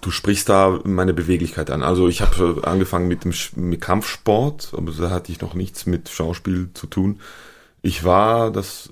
du 0.00 0.10
sprichst 0.10 0.48
da 0.48 0.80
meine 0.84 1.14
Beweglichkeit 1.14 1.70
an. 1.70 1.82
Also 1.82 2.08
ich 2.08 2.20
habe 2.20 2.62
angefangen 2.64 3.08
mit 3.08 3.24
dem 3.24 3.32
mit 3.56 3.80
Kampfsport, 3.80 4.72
aber 4.76 4.92
da 4.92 5.10
hatte 5.10 5.32
ich 5.32 5.40
noch 5.40 5.54
nichts 5.54 5.86
mit 5.86 6.08
Schauspiel 6.08 6.70
zu 6.74 6.86
tun. 6.86 7.20
Ich 7.82 8.04
war, 8.04 8.50
das 8.50 8.90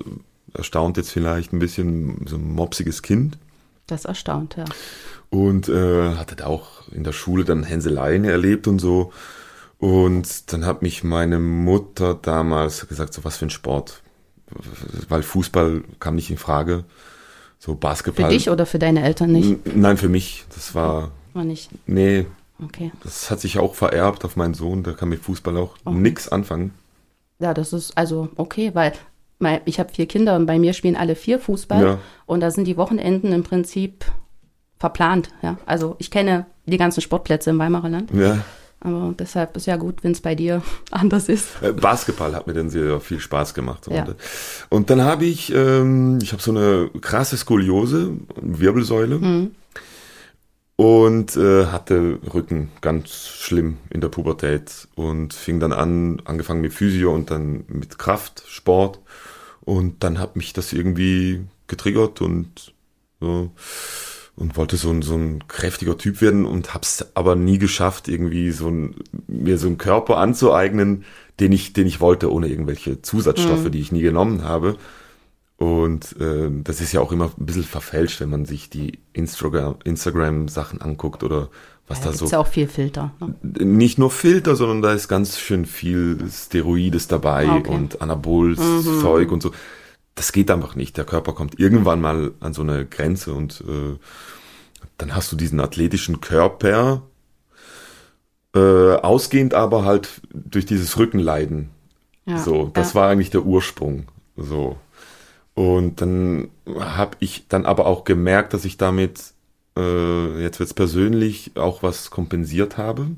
erstaunt 0.55 0.97
jetzt 0.97 1.11
vielleicht 1.11 1.53
ein 1.53 1.59
bisschen, 1.59 2.27
so 2.27 2.37
ein 2.37 2.55
mopsiges 2.55 3.03
Kind. 3.03 3.39
Das 3.87 4.05
erstaunt, 4.05 4.57
ja. 4.57 4.65
und 5.31 5.69
äh, 5.69 6.17
hatte 6.17 6.35
da 6.35 6.47
auch 6.47 6.89
in 6.91 7.05
der 7.05 7.13
Schule 7.13 7.45
dann 7.45 7.63
Hänseleien 7.63 8.25
erlebt 8.25 8.67
und 8.67 8.81
so. 8.81 9.13
Und 9.79 10.53
dann 10.53 10.65
hat 10.65 10.83
mich 10.83 11.05
meine 11.05 11.39
Mutter 11.39 12.15
damals 12.15 12.87
gesagt, 12.89 13.13
so 13.15 13.25
was 13.25 13.37
für 13.37 13.47
ein 13.47 13.51
Sport. 13.51 14.03
Weil 15.09 15.23
Fußball 15.23 15.83
kam 16.01 16.15
nicht 16.15 16.31
in 16.31 16.39
Frage. 16.39 16.85
So 17.59 17.73
Für 17.73 17.79
Basketball. 17.79 18.29
dich 18.31 18.49
oder 18.51 18.65
für 18.67 18.79
deine 18.79 19.03
Eltern 19.03 19.33
nicht? 19.33 19.75
Nein, 19.77 19.97
für 19.97 20.09
mich. 20.09 20.45
Das 20.55 20.75
war, 20.75 21.11
War 21.35 21.45
nicht. 21.45 21.71
nee, 21.87 22.27
Okay. 22.63 22.91
das 23.03 23.31
hat 23.31 23.41
sich 23.41 23.59
auch 23.59 23.75
vererbt 23.75 24.25
auf 24.25 24.37
meinen 24.37 24.55
Sohn. 24.55 24.83
Der 24.83 24.95
kann 24.95 25.09
mit 25.11 25.21
Fußball 25.21 25.57
auch 25.59 25.75
Okay. 25.85 25.97
nix 25.97 26.29
anfangen. 26.29 26.73
Ja, 27.39 27.53
das 27.53 27.73
ist 27.75 27.97
also 27.99 28.29
okay, 28.37 28.71
weil 28.75 28.93
ich 29.67 29.79
habe 29.79 29.93
vier 29.93 30.07
Kinder 30.07 30.37
und 30.37 30.47
bei 30.47 30.59
mir 30.59 30.73
spielen 30.73 30.97
alle 30.97 31.15
vier 31.17 31.39
Fußball 31.39 31.83
Ja. 31.85 31.99
und 32.25 32.41
da 32.41 32.51
sind 32.51 32.65
die 32.67 32.79
Wochenenden 32.79 33.33
im 33.33 33.43
Prinzip 33.43 34.07
verplant. 34.79 35.29
Ja, 35.43 35.59
also 35.67 35.97
ich 35.99 36.11
kenne 36.11 36.47
die 36.65 36.79
ganzen 36.79 37.01
Sportplätze 37.03 37.51
im 37.51 37.59
Weimarer 37.59 37.89
Land, 37.91 38.11
Ja. 38.15 38.39
Aber 38.87 39.15
deshalb 39.19 39.57
ist 39.57 39.67
ja 39.67 39.77
gut, 39.77 40.03
wenn 40.05 40.13
es 40.13 40.21
bei 40.21 40.35
dir 40.35 40.63
anders 40.91 41.29
ist. 41.29 41.49
Äh, 41.61 41.73
Basketball 41.73 42.35
hat 42.35 42.47
mir 42.47 42.55
dann 42.55 42.71
sehr 42.71 43.01
viel 43.01 43.21
Spaß 43.21 43.53
gemacht. 43.55 43.87
Ja. 43.91 44.05
Und, 44.05 44.17
und 44.71 44.91
dann 44.91 45.03
habe 45.03 45.25
ich, 45.25 45.53
ähm, 45.55 46.19
ich 46.23 46.33
habe 46.33 46.43
so 46.43 46.51
eine 46.53 46.91
krasse 47.01 47.37
Skoliose, 47.37 48.13
Wirbelsäule 48.41 49.19
Mhm. 49.19 49.51
und 50.77 51.37
äh, 51.37 51.67
hatte 51.67 52.19
Rücken 52.35 52.71
ganz 52.81 53.29
schlimm 53.29 53.79
in 53.91 54.01
der 54.01 54.09
Pubertät 54.09 54.89
und 54.95 55.33
fing 55.33 55.59
dann 55.61 55.73
an, 55.73 56.21
angefangen 56.25 56.61
mit 56.61 56.73
Physio 56.75 57.15
und 57.15 57.31
dann 57.31 57.65
mit 57.69 57.99
Kraft, 57.99 58.45
Sport 58.47 59.01
und 59.63 60.05
dann 60.05 60.19
hat 60.19 60.37
mich 60.37 60.53
das 60.53 60.73
irgendwie 60.73 61.45
getriggert 61.67 62.21
und 62.21 62.75
so 63.21 63.51
und 64.37 64.57
wollte 64.57 64.77
so 64.77 64.91
ein, 64.91 65.03
so 65.03 65.15
ein 65.15 65.45
kräftiger 65.49 65.97
Typ 65.99 66.21
werden 66.21 66.45
und 66.45 66.75
hab's 66.75 67.07
aber 67.15 67.37
nie 67.37 67.59
geschafft, 67.59 68.07
irgendwie 68.09 68.51
so 68.51 68.69
ein, 68.69 68.95
mir 69.27 69.59
so 69.59 69.67
einen 69.67 69.79
Körper 69.79 70.19
anzueignen, 70.19 71.05
den 71.41 71.53
ich, 71.53 71.73
den 71.73 71.87
ich 71.87 72.01
wollte, 72.01 72.31
ohne 72.33 72.49
irgendwelche 72.49 73.03
Zusatzstoffe, 73.03 73.71
die 73.71 73.81
ich 73.81 73.93
nie 73.93 74.03
genommen 74.03 74.45
habe. 74.45 74.77
Und 75.59 76.21
äh, 76.21 76.51
das 76.65 76.83
ist 76.83 76.93
ja 76.93 77.01
auch 77.01 77.13
immer 77.13 77.31
ein 77.39 77.47
bisschen 77.47 77.65
verfälscht, 77.65 78.21
wenn 78.21 78.29
man 78.29 78.45
sich 78.45 78.69
die 78.69 78.99
Instagram, 79.15 79.77
Instagram-Sachen 79.85 80.83
anguckt 80.83 81.23
oder 81.23 81.49
was 81.89 82.01
Da 82.01 82.07
da 82.07 82.11
gibt's 82.11 82.31
so. 82.31 82.37
ja 82.37 82.39
auch 82.41 82.47
viel 82.47 82.69
Filter. 82.69 83.13
Ne? 83.21 83.65
Nicht 83.65 83.97
nur 83.99 84.11
Filter, 84.11 84.55
sondern 84.55 84.83
da 84.83 84.93
ist 84.93 85.09
ganz 85.09 85.39
schön 85.39 85.65
viel 85.65 86.19
Steroides 86.31 87.09
dabei 87.09 87.49
Okay. 87.49 87.71
und 87.73 88.03
Anabols 88.03 88.59
Zeug 89.01 89.33
und 89.33 89.43
so. 89.43 89.53
Das 90.17 90.33
geht 90.33 90.51
einfach 90.51 90.75
nicht. 90.75 90.97
Der 90.97 91.05
Körper 91.05 91.35
kommt 91.35 91.61
irgendwann 91.61 92.01
mal 92.01 92.33
an 92.41 92.55
so 92.55 92.63
eine 92.63 92.85
Grenze 92.87 93.33
und 93.33 93.61
äh, 93.61 93.97
dann 94.99 95.15
hast 95.15 95.31
du 95.31 95.37
diesen 95.37 95.61
athletischen 95.61 96.21
Körper, 96.21 97.03
äh, 98.55 98.95
ausgehend 98.95 99.55
aber 99.55 99.85
halt 99.85 100.23
durch 100.33 100.67
dieses 100.67 100.99
Rückenleiden. 100.99 101.71
Ja, 102.25 102.39
so, 102.39 102.71
das 102.73 102.91
ja. 102.91 103.01
war 103.01 103.09
eigentlich 103.09 103.31
der 103.31 103.45
Ursprung. 103.45 104.09
So. 104.37 104.77
Und 105.55 106.01
dann 106.01 106.49
habe 106.67 107.17
ich 107.21 107.49
dann 107.49 107.67
aber 107.67 107.87
auch 107.87 108.05
gemerkt, 108.05 108.55
dass 108.55 108.65
ich 108.65 108.79
damit, 108.79 109.33
äh, 109.77 110.43
jetzt 110.43 110.59
wird's 110.59 110.75
persönlich, 110.75 111.53
auch 111.57 111.83
was 111.83 112.11
kompensiert 112.11 112.79
habe. 112.79 113.09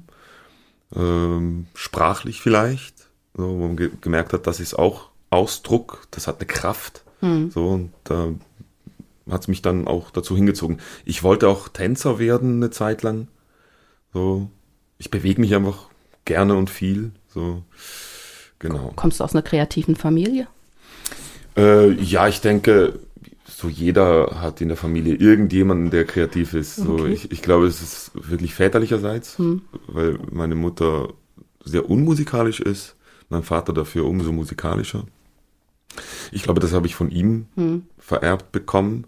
Ähm, 0.94 1.66
sprachlich 1.74 2.40
vielleicht. 2.40 3.08
So, 3.36 3.48
wo 3.58 3.66
man 3.68 3.76
ge 3.76 3.90
gemerkt 4.00 4.32
hat, 4.32 4.46
das 4.46 4.58
ist 4.58 4.74
auch 4.74 5.07
Ausdruck, 5.30 6.06
das 6.10 6.26
hat 6.26 6.38
eine 6.40 6.46
Kraft. 6.46 7.04
So, 7.50 7.66
und 7.70 7.90
da 8.04 8.28
hat's 9.28 9.48
mich 9.48 9.60
dann 9.60 9.88
auch 9.88 10.10
dazu 10.12 10.36
hingezogen. 10.36 10.78
Ich 11.04 11.24
wollte 11.24 11.48
auch 11.48 11.66
Tänzer 11.68 12.20
werden 12.20 12.56
eine 12.56 12.70
Zeit 12.70 13.02
lang. 13.02 13.26
So, 14.14 14.48
ich 14.98 15.10
bewege 15.10 15.40
mich 15.40 15.54
einfach 15.54 15.88
gerne 16.24 16.54
und 16.54 16.70
viel. 16.70 17.10
So, 17.34 17.62
genau. 18.60 18.92
Kommst 18.94 19.18
du 19.18 19.24
aus 19.24 19.34
einer 19.34 19.42
kreativen 19.42 19.96
Familie? 19.96 20.46
Äh, 21.56 21.90
ja, 21.94 22.28
ich 22.28 22.40
denke, 22.40 23.00
so 23.46 23.68
jeder 23.68 24.40
hat 24.40 24.60
in 24.60 24.68
der 24.68 24.76
Familie 24.76 25.16
irgendjemanden, 25.16 25.90
der 25.90 26.04
kreativ 26.04 26.54
ist. 26.54 26.76
So, 26.76 26.92
Okay. 26.94 27.12
ich, 27.12 27.32
ich 27.32 27.42
glaube, 27.42 27.66
es 27.66 27.82
ist 27.82 28.12
wirklich 28.14 28.54
väterlicherseits, 28.54 29.36
weil 29.88 30.18
meine 30.30 30.54
Mutter 30.54 31.08
sehr 31.64 31.90
unmusikalisch 31.90 32.60
ist, 32.60 32.94
mein 33.28 33.42
Vater 33.42 33.72
dafür 33.72 34.04
umso 34.06 34.30
musikalischer. 34.32 35.04
Ich 36.32 36.42
glaube, 36.42 36.60
das 36.60 36.72
habe 36.72 36.86
ich 36.86 36.94
von 36.94 37.10
ihm 37.10 37.46
vererbt 37.98 38.52
bekommen. 38.52 39.06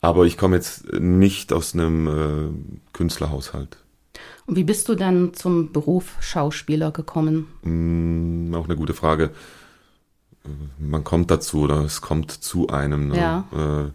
Aber 0.00 0.26
ich 0.26 0.38
komme 0.38 0.56
jetzt 0.56 0.92
nicht 0.92 1.52
aus 1.52 1.74
einem 1.74 2.06
äh, 2.06 2.92
Künstlerhaushalt. 2.92 3.78
Und 4.46 4.56
wie 4.56 4.64
bist 4.64 4.88
du 4.88 4.94
dann 4.94 5.34
zum 5.34 5.72
Beruf 5.72 6.14
Schauspieler 6.20 6.92
gekommen? 6.92 7.48
Hm, 7.62 8.54
auch 8.54 8.66
eine 8.66 8.76
gute 8.76 8.94
Frage. 8.94 9.30
Äh, 10.44 10.48
Man 10.78 11.02
kommt 11.02 11.30
dazu 11.30 11.62
oder 11.62 11.80
es 11.84 12.00
kommt 12.00 12.30
zu 12.30 12.68
einem. 12.68 13.08
Ne? 13.08 13.18
Ja. 13.18 13.44
Äh, 13.52 13.90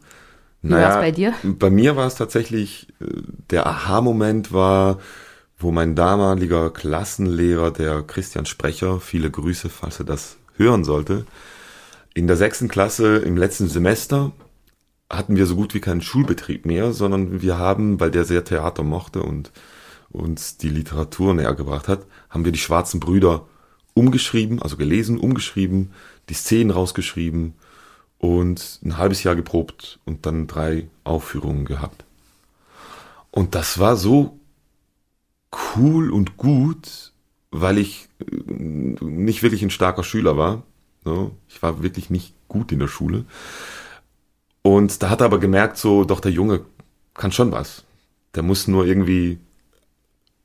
Wie 0.62 0.72
war's 0.74 0.95
bei 0.95 1.12
dir? 1.12 1.33
Bei 1.43 1.69
mir 1.69 1.95
war 1.95 2.07
es 2.07 2.15
tatsächlich, 2.15 2.89
äh, 3.00 3.05
der 3.50 3.65
Aha-Moment 3.65 4.51
war, 4.51 5.00
wo 5.57 5.72
mein 5.72 5.95
damaliger 5.95 6.69
Klassenlehrer, 6.69 7.72
der 7.72 8.01
Christian 8.01 8.45
Sprecher, 8.45 9.00
viele 9.00 9.31
Grüße, 9.31 9.69
falls 9.69 10.00
er 10.00 10.05
das 10.05 10.36
hören 10.57 10.83
sollte, 10.83 11.25
in 12.13 12.27
der 12.27 12.38
sechsten 12.38 12.67
Klasse 12.67 13.17
im 13.17 13.38
letzten 13.38 13.67
Semester 13.67 14.32
hatten 15.10 15.36
wir 15.36 15.46
so 15.46 15.55
gut 15.55 15.74
wie 15.74 15.79
keinen 15.79 16.01
Schulbetrieb 16.01 16.65
mehr, 16.65 16.93
sondern 16.93 17.41
wir 17.41 17.58
haben, 17.58 18.00
weil 18.00 18.12
der 18.12 18.25
sehr 18.25 18.43
Theater 18.43 18.84
mochte 18.84 19.22
und 19.22 19.51
uns 20.10 20.58
die 20.58 20.70
Literatur 20.70 21.34
näher 21.34 21.55
gebracht 21.55 21.88
hat, 21.88 22.05
haben 22.29 22.46
wir 22.46 22.51
die 22.51 22.60
Schwarzen 22.60 23.00
Brüder 23.00 23.48
umgeschrieben, 23.93 24.62
also 24.62 24.77
gelesen, 24.77 25.17
umgeschrieben, 25.17 25.91
die 26.29 26.34
Szenen 26.34 26.72
rausgeschrieben 26.72 27.53
und 28.17 28.79
ein 28.84 28.98
halbes 28.98 29.24
Jahr 29.24 29.36
geprobt 29.36 30.00
und 30.05 30.25
dann 30.25 30.48
drei 30.48 30.88
Aufführungen 31.03 31.65
gehabt. 31.65 32.05
Und 33.32 33.55
das 33.55 33.79
war 33.79 33.98
so 33.98 34.39
cool 35.75 36.12
und 36.12 36.38
gut, 36.38 37.12
weil 37.51 37.77
ich 37.77 38.08
äh, 38.20 38.53
nicht 38.53 39.43
wirklich 39.43 39.63
ein 39.63 39.70
starker 39.70 40.03
Schüler 40.03 40.38
war. 40.38 40.63
Ich 41.48 41.62
war 41.62 41.83
wirklich 41.83 42.10
nicht 42.10 42.33
gut 42.48 42.72
in 42.72 42.79
der 42.79 42.88
Schule. 42.88 43.25
Und 44.62 45.03
da 45.03 45.10
hat 45.10 45.22
er 45.22 45.25
aber 45.25 45.39
gemerkt, 45.39 45.77
so, 45.77 46.05
doch 46.05 46.19
der 46.19 46.31
Junge 46.31 46.62
kann 47.13 47.31
schon 47.31 47.51
was. 47.51 47.83
Der 48.36 48.43
muss 48.43 48.67
nur 48.67 48.86
irgendwie 48.86 49.39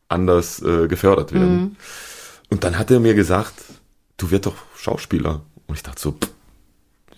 anders 0.08 0.60
äh, 0.62 0.88
gefördert 0.88 1.32
werden. 1.32 1.60
Mhm. 1.60 1.76
Und 2.50 2.64
dann 2.64 2.78
hat 2.78 2.90
er 2.90 3.00
mir 3.00 3.14
gesagt, 3.14 3.54
du 4.16 4.30
wirst 4.30 4.46
doch 4.46 4.56
Schauspieler. 4.76 5.42
Und 5.66 5.74
ich 5.76 5.82
dachte 5.82 6.00
so, 6.00 6.12
pff, 6.12 6.30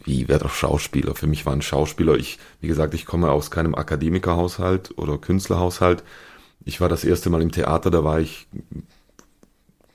wie, 0.05 0.29
wer 0.29 0.39
doch 0.39 0.53
Schauspieler? 0.53 1.15
Für 1.15 1.27
mich 1.27 1.47
war 1.47 1.53
ein 1.53 1.63
Schauspieler, 1.63 2.17
ich, 2.17 2.39
wie 2.61 2.69
gesagt, 2.69 2.95
ich 2.95 3.07
komme 3.07 3.31
aus 3.31 3.51
keinem 3.51 3.75
Akademikerhaushalt 3.75 4.97
oder 4.99 5.19
Künstlerhaushalt. 5.19 6.03
Ich 6.65 6.81
war 6.81 6.89
das 6.89 7.05
erste 7.05 7.31
Mal 7.31 7.43
im 7.43 7.53
Theater, 7.53 7.91
da 7.91 8.05
war 8.05 8.21
ich, 8.21 8.47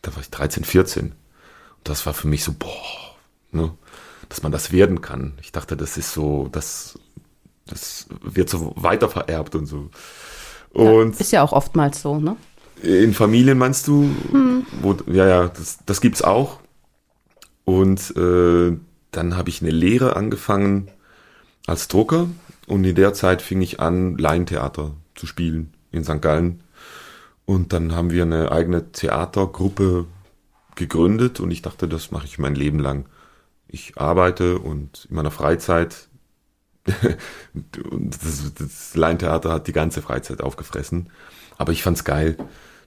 da 0.01 0.13
war 0.15 0.21
ich 0.21 0.29
13, 0.29 0.63
14. 0.63 1.05
Und 1.05 1.13
das 1.83 2.05
war 2.05 2.13
für 2.13 2.27
mich 2.27 2.43
so, 2.43 2.53
boah, 2.57 3.14
ne, 3.55 3.71
dass 4.29 4.43
man 4.43 4.51
das 4.51 4.71
werden 4.71 5.01
kann. 5.01 5.33
Ich 5.41 5.51
dachte, 5.51 5.77
das 5.77 5.97
ist 5.97 6.13
so, 6.13 6.49
das, 6.51 6.99
das 7.67 8.07
wird 8.21 8.49
so 8.49 8.73
weiter 8.75 9.09
vererbt 9.09 9.55
und 9.55 9.65
so. 9.65 9.89
Und 10.71 11.13
ja, 11.13 11.19
ist 11.19 11.31
ja 11.31 11.43
auch 11.43 11.53
oftmals 11.53 12.01
so, 12.01 12.19
ne? 12.19 12.35
In 12.83 13.13
Familien 13.13 13.57
meinst 13.57 13.87
du? 13.87 14.09
Hm. 14.31 14.65
Wo, 14.81 14.95
ja, 15.07 15.27
ja, 15.27 15.47
das, 15.47 15.79
das 15.85 16.01
gibt's 16.01 16.21
auch. 16.21 16.59
Und 17.63 18.15
äh, 18.17 18.77
dann 19.11 19.37
habe 19.37 19.49
ich 19.49 19.61
eine 19.61 19.71
Lehre 19.71 20.15
angefangen 20.15 20.91
als 21.65 21.87
Drucker 21.87 22.27
und 22.67 22.83
in 22.83 22.95
der 22.95 23.13
Zeit 23.13 23.41
fing 23.41 23.61
ich 23.61 23.79
an, 23.79 24.17
Laientheater 24.17 24.91
zu 25.15 25.25
spielen 25.25 25.73
in 25.91 26.03
St. 26.03 26.21
Gallen. 26.21 26.61
Und 27.45 27.73
dann 27.73 27.95
haben 27.95 28.11
wir 28.11 28.23
eine 28.23 28.51
eigene 28.51 28.91
Theatergruppe 28.91 30.05
gegründet 30.75 31.39
und 31.39 31.51
ich 31.51 31.61
dachte, 31.61 31.87
das 31.87 32.11
mache 32.11 32.25
ich 32.25 32.39
mein 32.39 32.55
Leben 32.55 32.79
lang. 32.79 33.05
Ich 33.75 33.97
arbeite 33.97 34.59
und 34.59 35.05
in 35.09 35.17
meiner 35.17 35.31
Freizeit, 35.31 36.07
das, 36.85 38.53
das 38.53 38.95
Laientheater 38.95 39.51
hat 39.51 39.67
die 39.67 39.73
ganze 39.73 40.01
Freizeit 40.01 40.41
aufgefressen, 40.41 41.09
aber 41.57 41.73
ich 41.73 41.83
fand's 41.83 42.05
geil 42.05 42.37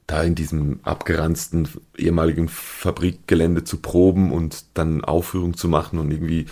da 0.07 0.23
in 0.23 0.35
diesem 0.35 0.81
abgeranzten 0.85 1.69
ehemaligen 1.95 2.49
Fabrikgelände 2.49 3.65
zu 3.65 3.77
proben 3.83 4.33
und 4.33 4.65
dann 4.73 5.05
Aufführung 5.05 5.59
zu 5.59 5.69
machen 5.69 5.99
und 5.99 6.11
irgendwie 6.11 6.47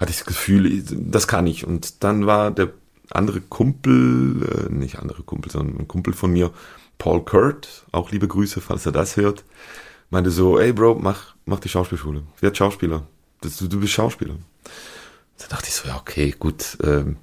hatte 0.00 0.10
ich 0.10 0.18
das 0.18 0.26
Gefühl, 0.26 0.82
das 0.82 1.28
kann 1.28 1.46
ich. 1.46 1.64
Und 1.64 2.02
dann 2.02 2.26
war 2.26 2.50
der 2.50 2.72
andere 3.10 3.40
Kumpel, 3.40 4.66
äh, 4.66 4.72
nicht 4.72 4.98
andere 4.98 5.22
Kumpel, 5.22 5.52
sondern 5.52 5.78
ein 5.78 5.86
Kumpel 5.86 6.12
von 6.12 6.32
mir, 6.32 6.50
Paul 6.98 7.24
Kurt, 7.24 7.86
auch 7.92 8.10
liebe 8.10 8.26
Grüße, 8.26 8.60
falls 8.60 8.84
er 8.84 8.90
das 8.90 9.16
hört, 9.16 9.44
meinte 10.10 10.32
so, 10.32 10.58
ey 10.58 10.72
Bro, 10.72 10.96
mach, 10.96 11.36
mach 11.44 11.60
die 11.60 11.68
Schauspielschule, 11.68 12.24
werd 12.40 12.56
Schauspieler, 12.56 13.06
das, 13.46 13.56
du, 13.56 13.68
du 13.68 13.80
bist 13.80 13.92
Schauspieler. 13.92 14.36
Da 15.38 15.46
dachte 15.48 15.68
ich 15.68 15.74
so, 15.74 15.88
ja 15.88 15.96
okay, 15.96 16.34
gut, 16.38 16.78
ähm, 16.82 17.16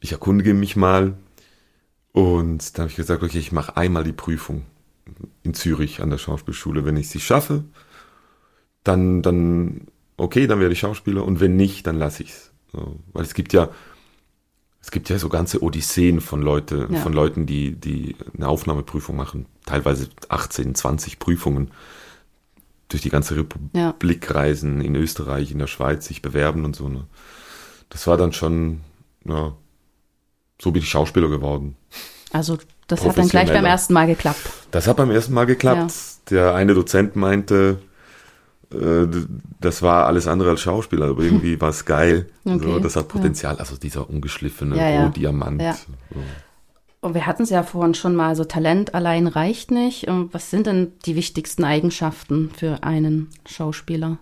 ich 0.00 0.12
erkundige 0.12 0.54
mich 0.54 0.76
mal 0.76 1.14
und 2.12 2.76
dann 2.76 2.84
habe 2.84 2.90
ich 2.90 2.96
gesagt, 2.96 3.22
okay, 3.22 3.38
ich 3.38 3.52
mache 3.52 3.76
einmal 3.76 4.04
die 4.04 4.12
Prüfung 4.12 4.66
in 5.42 5.54
Zürich 5.54 6.02
an 6.02 6.10
der 6.10 6.18
Schauspielschule. 6.18 6.84
Wenn 6.84 6.96
ich 6.96 7.08
sie 7.08 7.20
schaffe, 7.20 7.64
dann, 8.84 9.22
dann, 9.22 9.86
okay, 10.16 10.46
dann 10.46 10.60
werde 10.60 10.72
ich 10.72 10.80
Schauspieler 10.80 11.24
und 11.24 11.40
wenn 11.40 11.56
nicht, 11.56 11.86
dann 11.86 11.96
lasse 11.96 12.22
ich 12.22 12.30
es. 12.30 12.52
So, 12.72 13.00
weil 13.12 13.24
es 13.24 13.34
gibt 13.34 13.52
ja, 13.52 13.70
es 14.82 14.90
gibt 14.90 15.08
ja 15.08 15.18
so 15.18 15.28
ganze 15.28 15.62
Odysseen 15.62 16.20
von 16.20 16.42
Leute, 16.42 16.88
ja. 16.90 17.00
von 17.00 17.12
Leuten, 17.12 17.46
die, 17.46 17.72
die 17.72 18.16
eine 18.36 18.48
Aufnahmeprüfung 18.48 19.16
machen. 19.16 19.46
Teilweise 19.66 20.08
18, 20.28 20.74
20 20.74 21.18
Prüfungen 21.18 21.70
durch 22.90 23.02
die 23.02 23.10
ganze 23.10 23.36
Republik 23.36 24.28
ja. 24.28 24.34
reisen, 24.34 24.80
in 24.80 24.94
Österreich, 24.94 25.50
in 25.50 25.58
der 25.58 25.66
Schweiz, 25.66 26.06
sich 26.06 26.22
bewerben 26.22 26.64
und 26.64 26.76
so. 26.76 26.88
Ne? 26.88 27.04
Das 27.88 28.06
war 28.06 28.16
dann 28.16 28.32
schon, 28.32 28.80
ja, 29.24 29.52
so 30.60 30.70
bin 30.72 30.82
ich 30.82 30.88
Schauspieler 30.88 31.28
geworden. 31.28 31.76
Also 32.32 32.58
das 32.86 33.04
hat 33.04 33.18
dann 33.18 33.28
gleich 33.28 33.48
beim 33.48 33.64
ersten 33.64 33.92
Mal 33.92 34.06
geklappt. 34.06 34.40
Das 34.70 34.86
hat 34.86 34.96
beim 34.96 35.10
ersten 35.10 35.34
Mal 35.34 35.46
geklappt. 35.46 35.90
Ja. 35.90 36.30
Der 36.30 36.54
eine 36.54 36.74
Dozent 36.74 37.16
meinte, 37.16 37.78
äh, 38.72 39.06
das 39.60 39.82
war 39.82 40.06
alles 40.06 40.26
andere 40.26 40.50
als 40.50 40.60
Schauspieler, 40.60 41.08
aber 41.08 41.22
irgendwie 41.22 41.60
war 41.60 41.70
es 41.70 41.84
geil. 41.84 42.26
Okay. 42.44 42.58
So, 42.62 42.78
das 42.78 42.96
hat 42.96 43.08
Potenzial. 43.08 43.56
Also 43.56 43.76
dieser 43.76 44.08
ungeschliffene 44.08 44.76
ja, 44.76 44.88
ja. 44.88 45.08
Diamant. 45.08 45.60
Ja. 45.60 45.74
So. 45.74 45.92
Und 47.00 47.14
wir 47.14 47.26
hatten 47.26 47.44
es 47.44 47.50
ja 47.50 47.62
vorhin 47.62 47.94
schon 47.94 48.14
mal, 48.14 48.36
so 48.36 48.44
Talent 48.44 48.94
allein 48.94 49.26
reicht 49.26 49.70
nicht. 49.70 50.08
Und 50.08 50.34
was 50.34 50.50
sind 50.50 50.66
denn 50.66 50.92
die 51.06 51.16
wichtigsten 51.16 51.64
Eigenschaften 51.64 52.50
für 52.50 52.82
einen 52.82 53.30
Schauspieler? 53.46 54.18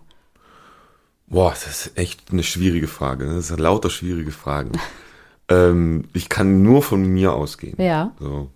Boah, 1.27 1.51
das 1.51 1.67
ist 1.67 1.99
echt 1.99 2.31
eine 2.31 2.45
schwierige 2.45 2.87
Frage. 2.87 3.27
Das 3.27 3.49
sind 3.49 3.61
lauter 3.61 3.91
schwierige 3.91 4.31
Fragen. 4.31 4.73
ähm, 5.49 6.05
ich 6.13 6.29
kann 6.29 6.63
nur 6.63 6.83
von 6.83 7.03
mir 7.03 7.33
ausgehen. 7.33 7.75
Ja. 7.83 8.13
So. 8.21 8.51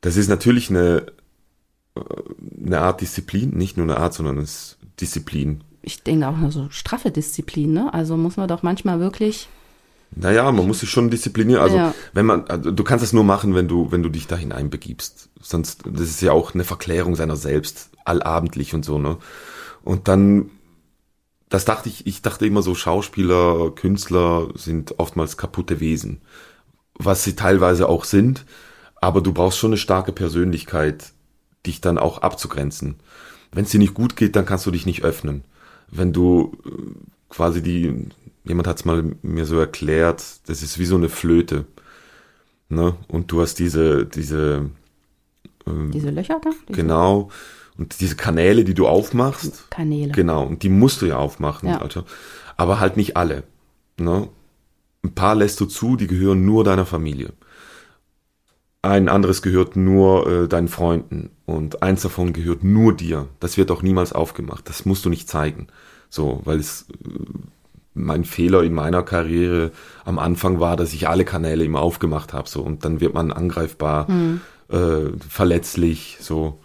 Das 0.00 0.16
ist 0.16 0.28
natürlich 0.28 0.70
eine, 0.70 1.06
eine 2.64 2.80
Art 2.80 3.00
Disziplin, 3.00 3.50
nicht 3.50 3.76
nur 3.76 3.84
eine 3.84 3.96
Art, 3.96 4.14
sondern 4.14 4.38
eine 4.38 4.46
Disziplin. 5.00 5.64
Ich 5.82 6.02
denke 6.02 6.28
auch 6.28 6.36
eine 6.36 6.52
so 6.52 6.68
straffe 6.70 7.10
Disziplin, 7.10 7.72
ne? 7.72 7.92
Also 7.92 8.16
muss 8.16 8.36
man 8.36 8.48
doch 8.48 8.62
manchmal 8.62 9.00
wirklich. 9.00 9.48
Naja, 10.14 10.50
man 10.52 10.66
muss 10.66 10.80
sich 10.80 10.90
schon 10.90 11.10
disziplinieren. 11.10 11.62
Also 11.62 11.76
ja. 11.76 11.94
wenn 12.12 12.26
man, 12.26 12.44
also 12.46 12.70
du 12.70 12.84
kannst 12.84 13.02
das 13.02 13.12
nur 13.12 13.24
machen, 13.24 13.54
wenn 13.54 13.68
du, 13.68 13.90
wenn 13.90 14.02
du 14.02 14.08
dich 14.08 14.26
da 14.26 14.36
hineinbegibst. 14.36 15.30
Sonst, 15.40 15.82
das 15.84 16.08
ist 16.08 16.22
ja 16.22 16.32
auch 16.32 16.54
eine 16.54 16.64
Verklärung 16.64 17.16
seiner 17.16 17.36
selbst, 17.36 17.90
allabendlich 18.04 18.74
und 18.74 18.84
so, 18.84 18.98
ne? 18.98 19.18
Und 19.82 20.08
dann, 20.08 20.50
das 21.48 21.64
dachte 21.64 21.88
ich, 21.88 22.06
ich 22.06 22.22
dachte 22.22 22.46
immer 22.46 22.62
so, 22.62 22.74
Schauspieler, 22.74 23.70
Künstler 23.70 24.48
sind 24.54 24.98
oftmals 24.98 25.36
kaputte 25.36 25.78
Wesen. 25.80 26.22
Was 26.94 27.22
sie 27.22 27.36
teilweise 27.36 27.88
auch 27.88 28.04
sind, 28.04 28.44
aber 29.00 29.20
du 29.20 29.32
brauchst 29.32 29.58
schon 29.58 29.70
eine 29.70 29.78
starke 29.78 30.12
Persönlichkeit, 30.12 31.12
dich 31.66 31.80
dann 31.80 31.98
auch 31.98 32.18
abzugrenzen. 32.18 32.96
Wenn 33.52 33.64
es 33.64 33.70
dir 33.70 33.78
nicht 33.78 33.94
gut 33.94 34.16
geht, 34.16 34.34
dann 34.34 34.46
kannst 34.46 34.66
du 34.66 34.70
dich 34.70 34.86
nicht 34.86 35.04
öffnen. 35.04 35.44
Wenn 35.88 36.12
du 36.12 36.56
äh, 36.64 36.70
quasi 37.28 37.62
die, 37.62 38.08
jemand 38.46 38.66
hat 38.68 38.78
es 38.78 38.84
mal 38.84 39.16
mir 39.22 39.44
so 39.44 39.58
erklärt, 39.58 40.22
das 40.46 40.62
ist 40.62 40.78
wie 40.78 40.84
so 40.84 40.96
eine 40.96 41.08
Flöte. 41.08 41.66
Ne? 42.68 42.96
Und 43.08 43.30
du 43.30 43.40
hast 43.40 43.58
diese, 43.58 44.06
diese, 44.06 44.70
äh, 45.66 45.90
diese 45.92 46.10
Löcher 46.10 46.40
da? 46.42 46.50
Diese 46.68 46.80
genau. 46.80 47.30
Und 47.78 48.00
diese 48.00 48.16
Kanäle, 48.16 48.64
die 48.64 48.74
du 48.74 48.88
aufmachst. 48.88 49.70
Kanäle. 49.70 50.12
Genau. 50.12 50.44
Und 50.46 50.62
die 50.62 50.70
musst 50.70 51.02
du 51.02 51.06
ja 51.06 51.16
aufmachen, 51.16 51.68
ja. 51.68 51.80
Alter. 51.80 52.04
Aber 52.56 52.80
halt 52.80 52.96
nicht 52.96 53.16
alle. 53.16 53.44
Ne? 53.98 54.28
Ein 55.04 55.14
paar 55.14 55.34
lässt 55.34 55.60
du 55.60 55.66
zu, 55.66 55.96
die 55.96 56.06
gehören 56.06 56.44
nur 56.44 56.64
deiner 56.64 56.86
Familie 56.86 57.34
ein 58.86 59.08
anderes 59.08 59.42
gehört 59.42 59.76
nur 59.76 60.26
äh, 60.26 60.48
deinen 60.48 60.68
Freunden 60.68 61.30
und 61.44 61.82
eins 61.82 62.02
davon 62.02 62.32
gehört 62.32 62.64
nur 62.64 62.94
dir. 62.94 63.28
Das 63.40 63.56
wird 63.56 63.70
auch 63.70 63.82
niemals 63.82 64.12
aufgemacht. 64.12 64.68
Das 64.68 64.84
musst 64.84 65.04
du 65.04 65.10
nicht 65.10 65.28
zeigen. 65.28 65.66
So, 66.08 66.40
weil 66.44 66.58
es 66.58 66.86
äh, 67.04 67.08
mein 67.96 68.24
Fehler 68.24 68.62
in 68.62 68.72
meiner 68.72 69.02
Karriere 69.02 69.72
am 70.04 70.18
Anfang 70.18 70.60
war, 70.60 70.76
dass 70.76 70.92
ich 70.92 71.08
alle 71.08 71.24
Kanäle 71.24 71.64
immer 71.64 71.80
aufgemacht 71.80 72.32
habe. 72.32 72.48
So 72.48 72.62
und 72.62 72.84
dann 72.84 73.00
wird 73.00 73.14
man 73.14 73.32
angreifbar, 73.32 74.10
mhm. 74.10 74.40
äh, 74.68 75.10
verletzlich. 75.28 76.18
So 76.20 76.60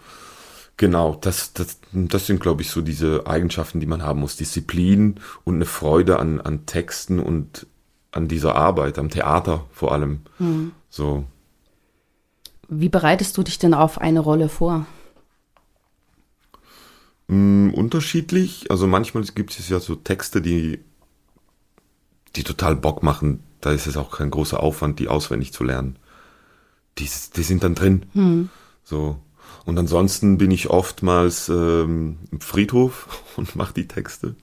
genau. 0.76 1.16
Das 1.20 1.52
das 1.52 1.78
das 1.92 2.26
sind 2.26 2.40
glaube 2.40 2.62
ich 2.62 2.70
so 2.70 2.80
diese 2.80 3.26
Eigenschaften, 3.26 3.80
die 3.80 3.86
man 3.86 4.02
haben 4.02 4.20
muss. 4.20 4.36
Disziplin 4.36 5.16
und 5.44 5.56
eine 5.56 5.66
Freude 5.66 6.18
an 6.18 6.40
an 6.40 6.66
Texten 6.66 7.18
und 7.18 7.66
an 8.12 8.28
dieser 8.28 8.54
Arbeit, 8.54 8.98
am 8.98 9.08
Theater 9.08 9.64
vor 9.72 9.92
allem. 9.92 10.20
Mhm. 10.38 10.72
So 10.90 11.24
wie 12.74 12.88
bereitest 12.88 13.36
du 13.36 13.42
dich 13.42 13.58
denn 13.58 13.74
auf 13.74 14.00
eine 14.00 14.20
Rolle 14.20 14.48
vor? 14.48 14.86
Mm, 17.28 17.70
unterschiedlich. 17.70 18.70
Also 18.70 18.86
manchmal 18.86 19.24
gibt 19.24 19.58
es 19.58 19.68
ja 19.68 19.78
so 19.78 19.94
Texte, 19.94 20.40
die, 20.40 20.80
die 22.36 22.44
total 22.44 22.76
Bock 22.76 23.02
machen. 23.02 23.42
Da 23.60 23.72
ist 23.72 23.86
es 23.86 23.96
auch 23.96 24.10
kein 24.10 24.30
großer 24.30 24.60
Aufwand, 24.60 24.98
die 24.98 25.08
auswendig 25.08 25.52
zu 25.52 25.64
lernen. 25.64 25.96
Die, 26.98 27.08
die 27.36 27.42
sind 27.42 27.62
dann 27.62 27.74
drin. 27.74 28.06
Hm. 28.12 28.48
So. 28.84 29.18
Und 29.64 29.78
ansonsten 29.78 30.38
bin 30.38 30.50
ich 30.50 30.70
oftmals 30.70 31.48
ähm, 31.48 32.18
im 32.30 32.40
Friedhof 32.40 33.08
und 33.36 33.56
mache 33.56 33.74
die 33.74 33.88
Texte. 33.88 34.34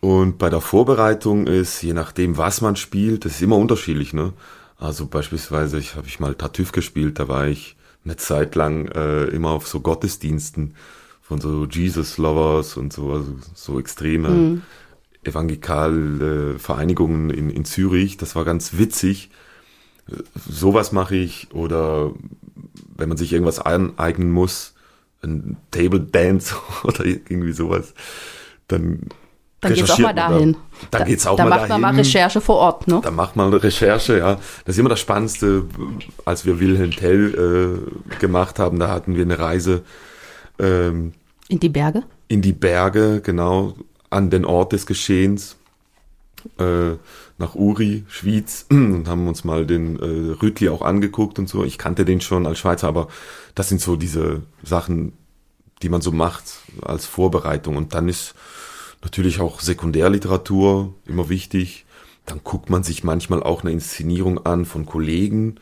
Und 0.00 0.38
bei 0.38 0.50
der 0.50 0.60
Vorbereitung 0.60 1.46
ist, 1.46 1.82
je 1.82 1.92
nachdem, 1.92 2.36
was 2.36 2.60
man 2.60 2.76
spielt, 2.76 3.24
das 3.24 3.36
ist 3.36 3.42
immer 3.42 3.56
unterschiedlich, 3.56 4.12
ne? 4.12 4.32
Also 4.76 5.06
beispielsweise, 5.06 5.78
ich 5.78 5.94
habe 5.94 6.08
ich 6.08 6.18
mal 6.18 6.34
Tartüff 6.34 6.72
gespielt, 6.72 7.20
da 7.20 7.28
war 7.28 7.46
ich 7.46 7.76
eine 8.04 8.16
Zeit 8.16 8.56
lang 8.56 8.88
äh, 8.88 9.26
immer 9.26 9.50
auf 9.50 9.68
so 9.68 9.78
Gottesdiensten 9.78 10.74
von 11.20 11.40
so 11.40 11.66
Jesus 11.66 12.18
Lovers 12.18 12.76
und 12.76 12.92
so, 12.92 13.12
also 13.12 13.36
so 13.54 13.78
extreme 13.78 14.28
mhm. 14.28 14.62
Evangelikale 15.24 16.58
Vereinigungen 16.58 17.30
in, 17.30 17.50
in 17.50 17.64
Zürich. 17.64 18.16
Das 18.16 18.34
war 18.34 18.44
ganz 18.44 18.78
witzig. 18.78 19.30
Sowas 20.48 20.92
mache 20.92 21.16
ich 21.16 21.48
oder 21.52 22.12
wenn 22.96 23.08
man 23.08 23.18
sich 23.18 23.32
irgendwas 23.32 23.58
aneignen 23.58 24.30
muss, 24.30 24.74
ein 25.22 25.56
Table 25.70 26.00
Dance 26.00 26.54
oder 26.84 27.04
irgendwie 27.04 27.52
sowas, 27.52 27.94
dann 28.68 29.08
dann 29.60 29.74
geht's 29.74 29.92
auch 29.92 29.98
mal 30.00 30.12
dahin. 30.12 30.56
Da, 30.90 30.98
dann 30.98 31.06
geht's 31.06 31.24
auch 31.24 31.36
da 31.36 31.44
mal 31.44 31.50
macht 31.50 31.70
dahin. 31.70 31.80
man 31.80 31.94
mal 31.94 32.00
Recherche 32.00 32.40
vor 32.40 32.56
Ort, 32.56 32.88
ne? 32.88 33.00
Da 33.00 33.12
macht 33.12 33.36
man 33.36 33.54
Recherche, 33.54 34.18
ja. 34.18 34.34
Das 34.64 34.74
ist 34.74 34.78
immer 34.78 34.88
das 34.88 34.98
Spannendste, 34.98 35.66
als 36.24 36.44
wir 36.44 36.58
Wilhelm 36.58 36.90
Tell 36.90 37.84
äh, 38.10 38.16
gemacht 38.18 38.58
haben, 38.58 38.80
da 38.80 38.88
hatten 38.88 39.14
wir 39.14 39.22
eine 39.22 39.38
Reise 39.38 39.84
ähm, 40.58 41.12
in 41.48 41.60
die 41.60 41.68
Berge? 41.68 42.02
In 42.28 42.40
die 42.40 42.52
Berge, 42.52 43.20
genau, 43.20 43.74
an 44.12 44.30
den 44.30 44.44
Ort 44.44 44.72
des 44.72 44.86
Geschehens, 44.86 45.56
äh, 46.58 46.92
nach 47.38 47.54
Uri, 47.54 48.04
Schwyz, 48.08 48.66
und 48.70 49.08
haben 49.08 49.28
uns 49.28 49.44
mal 49.44 49.66
den 49.66 49.98
äh, 49.98 50.32
Rütli 50.42 50.68
auch 50.68 50.82
angeguckt 50.82 51.38
und 51.38 51.48
so. 51.48 51.64
Ich 51.64 51.78
kannte 51.78 52.04
den 52.04 52.20
schon 52.20 52.46
als 52.46 52.58
Schweizer, 52.58 52.88
aber 52.88 53.08
das 53.54 53.68
sind 53.68 53.80
so 53.80 53.96
diese 53.96 54.42
Sachen, 54.62 55.12
die 55.82 55.88
man 55.88 56.00
so 56.00 56.12
macht 56.12 56.44
als 56.82 57.06
Vorbereitung. 57.06 57.76
Und 57.76 57.94
dann 57.94 58.08
ist 58.08 58.34
Natürlich 59.02 59.40
auch 59.40 59.60
Sekundärliteratur, 59.60 60.94
immer 61.06 61.28
wichtig. 61.28 61.84
Dann 62.24 62.40
guckt 62.44 62.70
man 62.70 62.84
sich 62.84 63.02
manchmal 63.02 63.42
auch 63.42 63.62
eine 63.62 63.72
Inszenierung 63.72 64.46
an 64.46 64.64
von 64.64 64.86
Kollegen, 64.86 65.56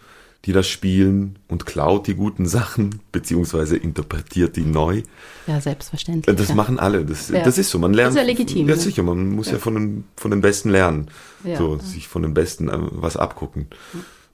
die 0.47 0.53
das 0.53 0.67
spielen 0.67 1.39
und 1.49 1.67
klaut 1.67 2.07
die 2.07 2.15
guten 2.15 2.47
Sachen, 2.47 3.01
beziehungsweise 3.13 3.77
interpretiert 3.77 4.57
die 4.57 4.63
neu. 4.63 5.03
Ja, 5.47 5.61
selbstverständlich. 5.61 6.35
Das 6.35 6.49
ja. 6.49 6.55
machen 6.55 6.79
alle. 6.79 7.05
Das, 7.05 7.29
ja. 7.29 7.43
das 7.43 7.59
ist 7.59 7.71
so. 7.71 7.79
Man 7.79 7.93
lernt. 7.93 8.17
Das 8.17 8.23
ist 8.23 8.27
ja 8.27 8.27
legitim. 8.27 8.69
Ja, 8.69 8.75
ne? 8.75 8.81
sicher. 8.81 9.03
Man 9.03 9.31
muss 9.31 9.49
ja, 9.49 9.55
ja 9.55 9.59
von, 9.59 9.75
den, 9.75 10.05
von 10.17 10.31
den 10.31 10.41
Besten 10.41 10.71
lernen. 10.71 11.09
Ja. 11.45 11.57
So, 11.57 11.79
sich 11.79 12.09
von 12.09 12.23
den 12.23 12.33
Besten 12.33 12.69
äh, 12.69 12.79
was 12.79 13.17
abgucken. 13.17 13.67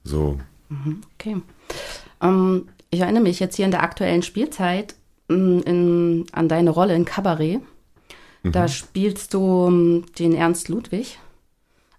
So. 0.04 0.38
Mhm, 0.68 1.00
okay. 1.14 1.36
Ähm, 2.22 2.68
ich 2.90 3.00
erinnere 3.00 3.22
mich 3.22 3.40
jetzt 3.40 3.56
hier 3.56 3.64
in 3.64 3.72
der 3.72 3.82
aktuellen 3.82 4.22
Spielzeit 4.22 4.94
in, 5.28 5.60
in, 5.62 6.26
an 6.32 6.48
deine 6.48 6.70
Rolle 6.70 6.94
in 6.94 7.04
Kabarett. 7.04 7.60
Da 8.44 8.62
mhm. 8.62 8.68
spielst 8.68 9.34
du 9.34 9.66
ähm, 9.66 10.04
den 10.18 10.32
Ernst 10.34 10.68
Ludwig, 10.68 11.18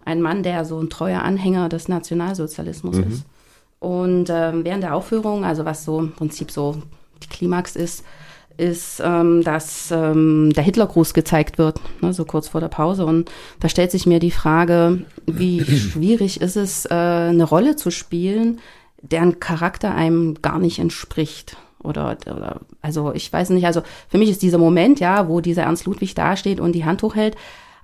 ein 0.04 0.22
Mann, 0.22 0.42
der 0.42 0.64
so 0.64 0.80
ein 0.80 0.88
treuer 0.88 1.20
Anhänger 1.22 1.68
des 1.68 1.88
Nationalsozialismus 1.88 2.96
mhm. 2.96 3.12
ist. 3.12 3.24
Und 3.80 4.28
ähm, 4.30 4.64
während 4.64 4.82
der 4.82 4.94
Aufführung, 4.94 5.44
also 5.44 5.64
was 5.64 5.84
so 5.84 6.00
im 6.00 6.12
Prinzip 6.12 6.50
so 6.50 6.82
die 7.22 7.28
Klimax 7.28 7.76
ist, 7.76 8.04
ist, 8.56 9.00
ähm, 9.04 9.42
dass 9.44 9.90
ähm, 9.92 10.52
der 10.52 10.64
Hitlergruß 10.64 11.14
gezeigt 11.14 11.58
wird, 11.58 11.80
ne, 12.02 12.12
so 12.12 12.24
kurz 12.24 12.48
vor 12.48 12.60
der 12.60 12.68
Pause. 12.68 13.06
Und 13.06 13.30
da 13.60 13.68
stellt 13.68 13.92
sich 13.92 14.04
mir 14.04 14.18
die 14.18 14.32
Frage, 14.32 15.04
wie 15.26 15.64
schwierig 15.64 16.40
ist 16.40 16.56
es, 16.56 16.84
äh, 16.86 16.94
eine 16.94 17.44
Rolle 17.44 17.76
zu 17.76 17.90
spielen, 17.90 18.58
deren 19.00 19.38
Charakter 19.38 19.94
einem 19.94 20.42
gar 20.42 20.58
nicht 20.58 20.80
entspricht. 20.80 21.56
Oder, 21.80 22.18
oder, 22.26 22.60
also 22.82 23.12
ich 23.14 23.32
weiß 23.32 23.50
nicht, 23.50 23.64
also 23.64 23.82
für 24.08 24.18
mich 24.18 24.28
ist 24.28 24.42
dieser 24.42 24.58
Moment, 24.58 24.98
ja, 24.98 25.28
wo 25.28 25.40
dieser 25.40 25.62
Ernst 25.62 25.86
Ludwig 25.86 26.14
dasteht 26.16 26.58
und 26.58 26.72
die 26.72 26.84
Hand 26.84 27.02
hochhält, 27.02 27.36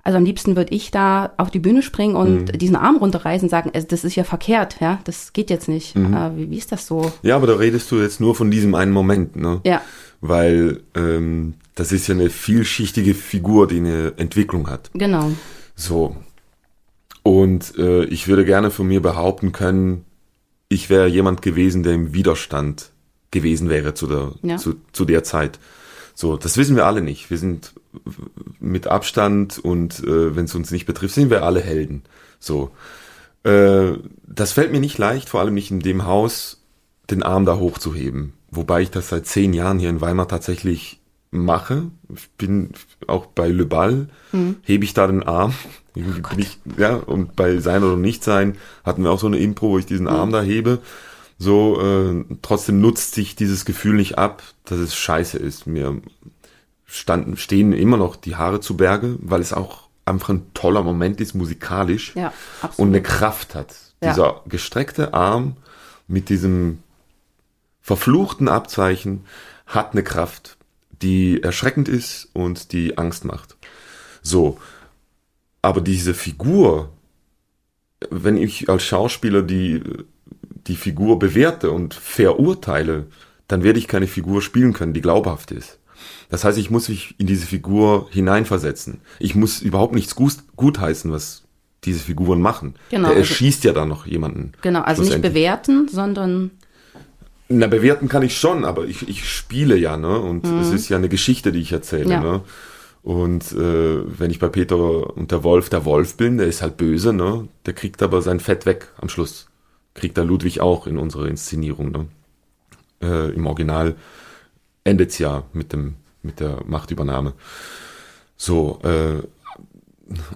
also 0.05 0.19
am 0.19 0.23
liebsten 0.23 0.55
würde 0.55 0.73
ich 0.73 0.91
da 0.91 1.33
auf 1.37 1.49
die 1.49 1.59
Bühne 1.59 1.81
springen 1.81 2.15
und 2.15 2.53
mhm. 2.53 2.57
diesen 2.59 2.75
Arm 2.75 2.97
runterreißen 2.97 3.47
und 3.47 3.49
sagen, 3.49 3.71
das 3.73 4.03
ist 4.03 4.15
ja 4.15 4.23
verkehrt, 4.23 4.77
ja, 4.79 4.99
das 5.03 5.33
geht 5.33 5.49
jetzt 5.49 5.67
nicht. 5.67 5.95
Mhm. 5.95 6.13
Äh, 6.13 6.37
wie, 6.37 6.51
wie 6.51 6.57
ist 6.57 6.71
das 6.71 6.85
so? 6.85 7.11
Ja, 7.23 7.35
aber 7.35 7.47
da 7.47 7.55
redest 7.55 7.91
du 7.91 7.99
jetzt 7.99 8.21
nur 8.21 8.35
von 8.35 8.51
diesem 8.51 8.75
einen 8.75 8.91
Moment, 8.91 9.35
ne? 9.35 9.61
Ja. 9.65 9.81
Weil 10.21 10.81
ähm, 10.95 11.55
das 11.73 11.91
ist 11.91 12.07
ja 12.07 12.13
eine 12.13 12.29
vielschichtige 12.29 13.15
Figur, 13.15 13.67
die 13.67 13.77
eine 13.77 14.13
Entwicklung 14.17 14.69
hat. 14.69 14.91
Genau. 14.93 15.31
So. 15.75 16.15
Und 17.23 17.75
äh, 17.79 18.05
ich 18.05 18.27
würde 18.27 18.45
gerne 18.45 18.69
von 18.69 18.87
mir 18.87 19.01
behaupten 19.01 19.53
können, 19.53 20.05
ich 20.69 20.91
wäre 20.91 21.07
jemand 21.07 21.41
gewesen, 21.41 21.81
der 21.81 21.93
im 21.93 22.13
Widerstand 22.13 22.91
gewesen 23.31 23.69
wäre 23.69 23.95
zu 23.95 24.05
der, 24.05 24.33
ja. 24.43 24.57
zu, 24.57 24.75
zu 24.93 25.05
der 25.05 25.23
Zeit. 25.23 25.59
So, 26.15 26.37
das 26.37 26.57
wissen 26.57 26.77
wir 26.77 26.85
alle 26.85 27.01
nicht. 27.01 27.29
Wir 27.29 27.37
sind 27.37 27.73
mit 28.59 28.87
Abstand 28.87 29.59
und 29.59 29.99
äh, 29.99 30.35
wenn 30.35 30.45
es 30.45 30.55
uns 30.55 30.71
nicht 30.71 30.85
betrifft, 30.85 31.13
sind 31.13 31.29
wir 31.29 31.43
alle 31.43 31.59
Helden. 31.59 32.03
So, 32.39 32.71
äh, 33.43 33.93
das 34.25 34.53
fällt 34.53 34.71
mir 34.71 34.79
nicht 34.79 34.97
leicht, 34.97 35.29
vor 35.29 35.41
allem 35.41 35.53
nicht 35.53 35.71
in 35.71 35.81
dem 35.81 36.05
Haus, 36.05 36.61
den 37.09 37.21
Arm 37.21 37.45
da 37.45 37.57
hochzuheben. 37.57 38.33
Wobei 38.49 38.81
ich 38.81 38.91
das 38.91 39.09
seit 39.09 39.27
zehn 39.27 39.53
Jahren 39.53 39.77
hier 39.77 39.89
in 39.89 40.01
Weimar 40.01 40.27
tatsächlich 40.27 41.01
mache. 41.31 41.83
Ich 42.15 42.29
bin 42.31 42.71
auch 43.07 43.25
bei 43.25 43.49
Le 43.49 43.65
Ball, 43.65 44.07
mhm. 44.31 44.55
hebe 44.63 44.85
ich 44.85 44.93
da 44.93 45.07
den 45.07 45.23
Arm. 45.23 45.53
Oh 45.97 46.01
ich, 46.37 46.57
ja, 46.77 46.95
und 46.95 47.35
bei 47.35 47.57
Sein 47.57 47.83
oder 47.83 47.97
Nicht 47.97 48.23
Sein 48.23 48.57
hatten 48.83 49.03
wir 49.03 49.11
auch 49.11 49.19
so 49.19 49.27
eine 49.27 49.37
Impro, 49.37 49.69
wo 49.69 49.77
ich 49.77 49.85
diesen 49.85 50.07
mhm. 50.07 50.13
Arm 50.13 50.31
da 50.31 50.41
hebe. 50.41 50.79
So, 51.37 51.81
äh, 51.81 52.25
trotzdem 52.41 52.79
nutzt 52.79 53.13
sich 53.13 53.35
dieses 53.35 53.65
Gefühl 53.65 53.95
nicht 53.95 54.17
ab, 54.17 54.43
dass 54.63 54.79
es 54.79 54.95
scheiße 54.95 55.37
ist. 55.37 55.67
Mir 55.67 56.01
standen, 56.85 57.37
stehen 57.37 57.73
immer 57.73 57.97
noch 57.97 58.15
die 58.15 58.35
Haare 58.35 58.61
zu 58.61 58.77
Berge, 58.77 59.17
weil 59.19 59.41
es 59.41 59.51
auch 59.51 59.89
einfach 60.05 60.29
ein 60.29 60.53
toller 60.53 60.83
Moment 60.83 61.19
ist, 61.19 61.33
musikalisch. 61.33 62.15
Ja. 62.15 62.31
Und 62.77 62.89
eine 62.89 63.01
Kraft 63.01 63.55
hat. 63.55 63.75
Ja. 64.01 64.11
Dieser 64.11 64.41
gestreckte 64.47 65.13
Arm 65.13 65.57
mit 66.07 66.29
diesem 66.29 66.79
verfluchten 67.81 68.47
Abzeichen 68.47 69.25
hat 69.65 69.91
eine 69.91 70.03
Kraft, 70.03 70.57
die 71.01 71.43
erschreckend 71.43 71.89
ist 71.89 72.29
und 72.33 72.71
die 72.71 72.97
Angst 72.97 73.25
macht. 73.25 73.57
So. 74.21 74.59
Aber 75.61 75.81
diese 75.81 76.13
Figur, 76.13 76.91
wenn 78.09 78.37
ich 78.37 78.69
als 78.69 78.83
Schauspieler 78.83 79.41
die 79.41 79.81
die 80.67 80.75
Figur 80.75 81.19
bewerte 81.19 81.71
und 81.71 81.93
verurteile, 81.93 83.07
dann 83.47 83.63
werde 83.63 83.79
ich 83.79 83.87
keine 83.87 84.07
Figur 84.07 84.41
spielen 84.41 84.73
können, 84.73 84.93
die 84.93 85.01
glaubhaft 85.01 85.51
ist. 85.51 85.79
Das 86.29 86.43
heißt, 86.43 86.57
ich 86.57 86.71
muss 86.71 86.89
mich 86.89 87.15
in 87.19 87.27
diese 87.27 87.45
Figur 87.45 88.07
hineinversetzen. 88.09 89.01
Ich 89.19 89.35
muss 89.35 89.61
überhaupt 89.61 89.93
nichts 89.93 90.15
gut, 90.15 90.33
gutheißen, 90.55 91.11
was 91.11 91.43
diese 91.83 91.99
Figuren 91.99 92.41
machen. 92.41 92.75
Genau. 92.89 93.09
Der 93.09 93.17
also 93.17 93.29
erschießt 93.29 93.63
ja 93.63 93.73
dann 93.73 93.89
noch 93.89 94.07
jemanden. 94.07 94.53
Genau, 94.61 94.81
also 94.81 95.03
nicht 95.03 95.21
bewerten, 95.21 95.87
sondern. 95.87 96.51
Na, 97.47 97.67
bewerten 97.67 98.09
kann 98.09 98.23
ich 98.23 98.37
schon, 98.37 98.65
aber 98.65 98.85
ich, 98.85 99.07
ich 99.07 99.29
spiele 99.29 99.77
ja, 99.77 99.97
ne? 99.97 100.19
Und 100.19 100.45
mhm. 100.45 100.61
es 100.61 100.71
ist 100.71 100.89
ja 100.89 100.97
eine 100.97 101.09
Geschichte, 101.09 101.51
die 101.51 101.59
ich 101.59 101.71
erzähle, 101.71 102.09
ja. 102.09 102.19
ne? 102.19 102.41
Und 103.03 103.51
äh, 103.51 104.19
wenn 104.19 104.31
ich 104.31 104.39
bei 104.39 104.47
Peter 104.47 105.15
und 105.15 105.29
der 105.29 105.43
Wolf 105.43 105.69
der 105.69 105.85
Wolf 105.85 106.17
bin, 106.17 106.39
der 106.39 106.47
ist 106.47 106.63
halt 106.63 106.75
böse, 106.75 107.13
ne? 107.13 107.47
Der 107.67 107.73
kriegt 107.73 108.01
aber 108.01 108.23
sein 108.23 108.39
Fett 108.39 108.65
weg 108.65 108.87
am 108.99 109.09
Schluss 109.09 109.47
kriegt 109.95 110.17
da 110.17 110.21
Ludwig 110.21 110.61
auch 110.61 110.85
in 110.85 110.99
unserer 110.99 111.27
Inszenierung. 111.27 111.91
Ne? 111.91 112.07
Äh, 113.01 113.33
Im 113.33 113.47
Original 113.47 113.95
endet 114.83 115.09
es 115.09 115.17
ja 115.17 115.43
mit, 115.53 115.73
dem, 115.73 115.95
mit 116.21 116.39
der 116.39 116.63
Machtübernahme. 116.65 117.33
So, 118.37 118.79
äh, 118.83 119.23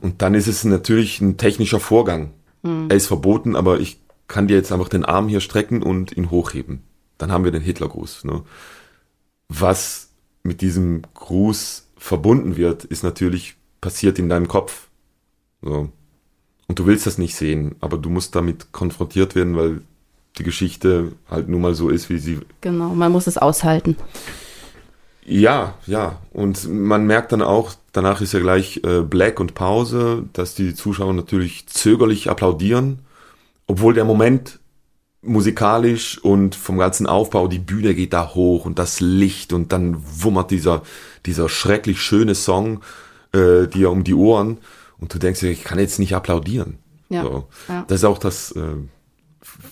und 0.01 0.21
dann 0.21 0.33
ist 0.33 0.47
es 0.47 0.63
natürlich 0.63 1.21
ein 1.21 1.37
technischer 1.37 1.79
Vorgang. 1.79 2.31
Mhm. 2.63 2.87
Er 2.89 2.97
ist 2.97 3.07
verboten, 3.07 3.55
aber 3.55 3.79
ich 3.79 3.99
kann 4.27 4.47
dir 4.47 4.55
jetzt 4.55 4.71
einfach 4.71 4.89
den 4.89 5.05
Arm 5.05 5.27
hier 5.27 5.41
strecken 5.41 5.83
und 5.83 6.15
ihn 6.15 6.31
hochheben. 6.31 6.81
Dann 7.17 7.31
haben 7.31 7.43
wir 7.43 7.51
den 7.51 7.61
Hitlergruß. 7.61 8.23
Ne? 8.23 8.43
Was 9.49 10.09
mit 10.43 10.61
diesem 10.61 11.01
Gruß 11.13 11.87
verbunden 11.97 12.55
wird, 12.55 12.85
ist 12.85 13.03
natürlich 13.03 13.55
passiert 13.81 14.17
in 14.19 14.29
deinem 14.29 14.47
Kopf. 14.47 14.87
So. 15.61 15.89
Und 16.69 16.77
du 16.77 16.85
willst 16.85 17.07
das 17.07 17.17
nicht 17.17 17.35
sehen, 17.35 17.75
aber 17.81 17.97
du 17.97 18.09
musst 18.09 18.35
damit 18.35 18.71
konfrontiert 18.71 19.33
werden, 19.33 19.57
weil 19.57 19.81
die 20.37 20.43
Geschichte 20.43 21.13
halt 21.29 21.49
nun 21.49 21.61
mal 21.61 21.73
so 21.73 21.89
ist, 21.89 22.09
wie 22.09 22.19
sie. 22.19 22.39
Genau, 22.61 22.89
man 22.89 23.11
muss 23.11 23.25
es 23.25 23.39
aushalten. 23.39 23.97
Ja, 25.25 25.73
ja. 25.87 26.19
Und 26.31 26.69
man 26.69 27.07
merkt 27.07 27.31
dann 27.31 27.41
auch, 27.41 27.73
danach 27.91 28.21
ist 28.21 28.33
ja 28.33 28.39
gleich 28.39 28.81
äh, 28.83 29.01
Black 29.01 29.39
und 29.39 29.55
Pause, 29.55 30.25
dass 30.33 30.53
die 30.53 30.75
Zuschauer 30.75 31.13
natürlich 31.13 31.65
zögerlich 31.67 32.29
applaudieren, 32.29 32.99
obwohl 33.65 33.95
der 33.95 34.05
Moment 34.05 34.59
musikalisch 35.23 36.19
und 36.19 36.53
vom 36.53 36.77
ganzen 36.77 37.07
Aufbau, 37.07 37.47
die 37.47 37.59
Bühne 37.59 37.95
geht 37.95 38.13
da 38.13 38.35
hoch 38.35 38.65
und 38.65 38.77
das 38.77 38.99
Licht 38.99 39.53
und 39.53 39.71
dann 39.71 39.97
wummert 39.99 40.51
dieser, 40.51 40.83
dieser 41.25 41.49
schrecklich 41.49 41.99
schöne 41.99 42.35
Song 42.35 42.81
äh, 43.33 43.67
dir 43.67 43.89
um 43.89 44.03
die 44.03 44.13
Ohren 44.13 44.59
und 44.99 45.13
du 45.13 45.19
denkst 45.19 45.39
dir, 45.39 45.49
ich 45.49 45.63
kann 45.63 45.79
jetzt 45.79 45.99
nicht 45.99 46.15
applaudieren. 46.15 46.77
Ja, 47.09 47.23
so. 47.23 47.47
ja. 47.67 47.85
Das 47.87 47.99
ist 47.99 48.03
auch 48.05 48.17
das 48.17 48.51
äh, 48.51 48.75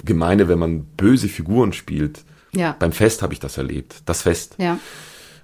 Gemeine, 0.03 0.47
wenn 0.47 0.59
man 0.59 0.85
böse 0.85 1.27
Figuren 1.27 1.73
spielt. 1.73 2.23
Ja. 2.53 2.75
Beim 2.79 2.91
Fest 2.91 3.21
habe 3.21 3.33
ich 3.33 3.39
das 3.39 3.57
erlebt. 3.57 4.01
Das 4.05 4.23
Fest. 4.23 4.55
Ja. 4.57 4.79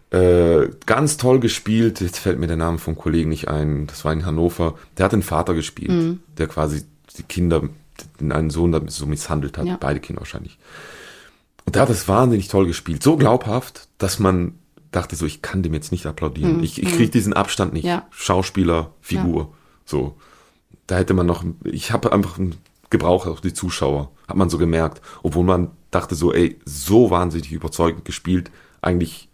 Äh, 0.09 0.69
ganz 0.85 1.17
toll 1.17 1.39
gespielt. 1.39 2.01
Jetzt 2.01 2.19
fällt 2.19 2.39
mir 2.39 2.47
der 2.47 2.57
Name 2.57 2.77
vom 2.77 2.95
Kollegen 2.95 3.29
nicht 3.29 3.47
ein. 3.47 3.87
Das 3.87 4.05
war 4.05 4.13
in 4.13 4.25
Hannover. 4.25 4.75
Der 4.97 5.05
hat 5.05 5.11
den 5.11 5.23
Vater 5.23 5.53
gespielt, 5.53 5.91
mhm. 5.91 6.19
der 6.37 6.47
quasi 6.47 6.83
die 7.17 7.23
Kinder, 7.23 7.63
einen 8.19 8.49
Sohn 8.49 8.87
so 8.89 9.05
misshandelt 9.05 9.57
hat. 9.57 9.65
Ja. 9.65 9.77
Beide 9.79 9.99
Kinder 9.99 10.21
wahrscheinlich. 10.21 10.57
Und 11.65 11.75
der 11.75 11.83
hat 11.83 11.89
das 11.89 12.07
wahnsinnig 12.07 12.47
toll 12.47 12.65
gespielt. 12.67 13.03
So 13.03 13.17
glaubhaft, 13.17 13.87
dass 13.97 14.19
man 14.19 14.55
dachte 14.91 15.15
so, 15.15 15.25
ich 15.25 15.41
kann 15.41 15.63
dem 15.63 15.73
jetzt 15.73 15.91
nicht 15.91 16.05
applaudieren. 16.05 16.57
Mhm. 16.57 16.63
Ich, 16.63 16.81
ich 16.81 16.95
kriege 16.95 17.09
diesen 17.09 17.33
Abstand 17.33 17.73
nicht. 17.73 17.85
Ja. 17.85 18.07
Schauspieler, 18.11 18.91
Figur. 19.01 19.53
So. 19.85 20.15
Da 20.87 20.97
hätte 20.97 21.13
man 21.13 21.25
noch, 21.25 21.43
ich 21.63 21.91
habe 21.91 22.11
einfach 22.11 22.37
einen 22.37 22.55
Gebrauch 22.89 23.25
auf 23.25 23.41
die 23.41 23.53
Zuschauer, 23.53 24.11
hat 24.27 24.35
man 24.35 24.49
so 24.49 24.57
gemerkt. 24.57 25.01
Obwohl 25.23 25.43
man 25.45 25.71
dachte 25.91 26.15
so, 26.15 26.33
ey, 26.33 26.59
so 26.65 27.09
wahnsinnig 27.09 27.51
überzeugend 27.51 28.03
gespielt, 28.05 28.51
eigentlich 28.81 29.29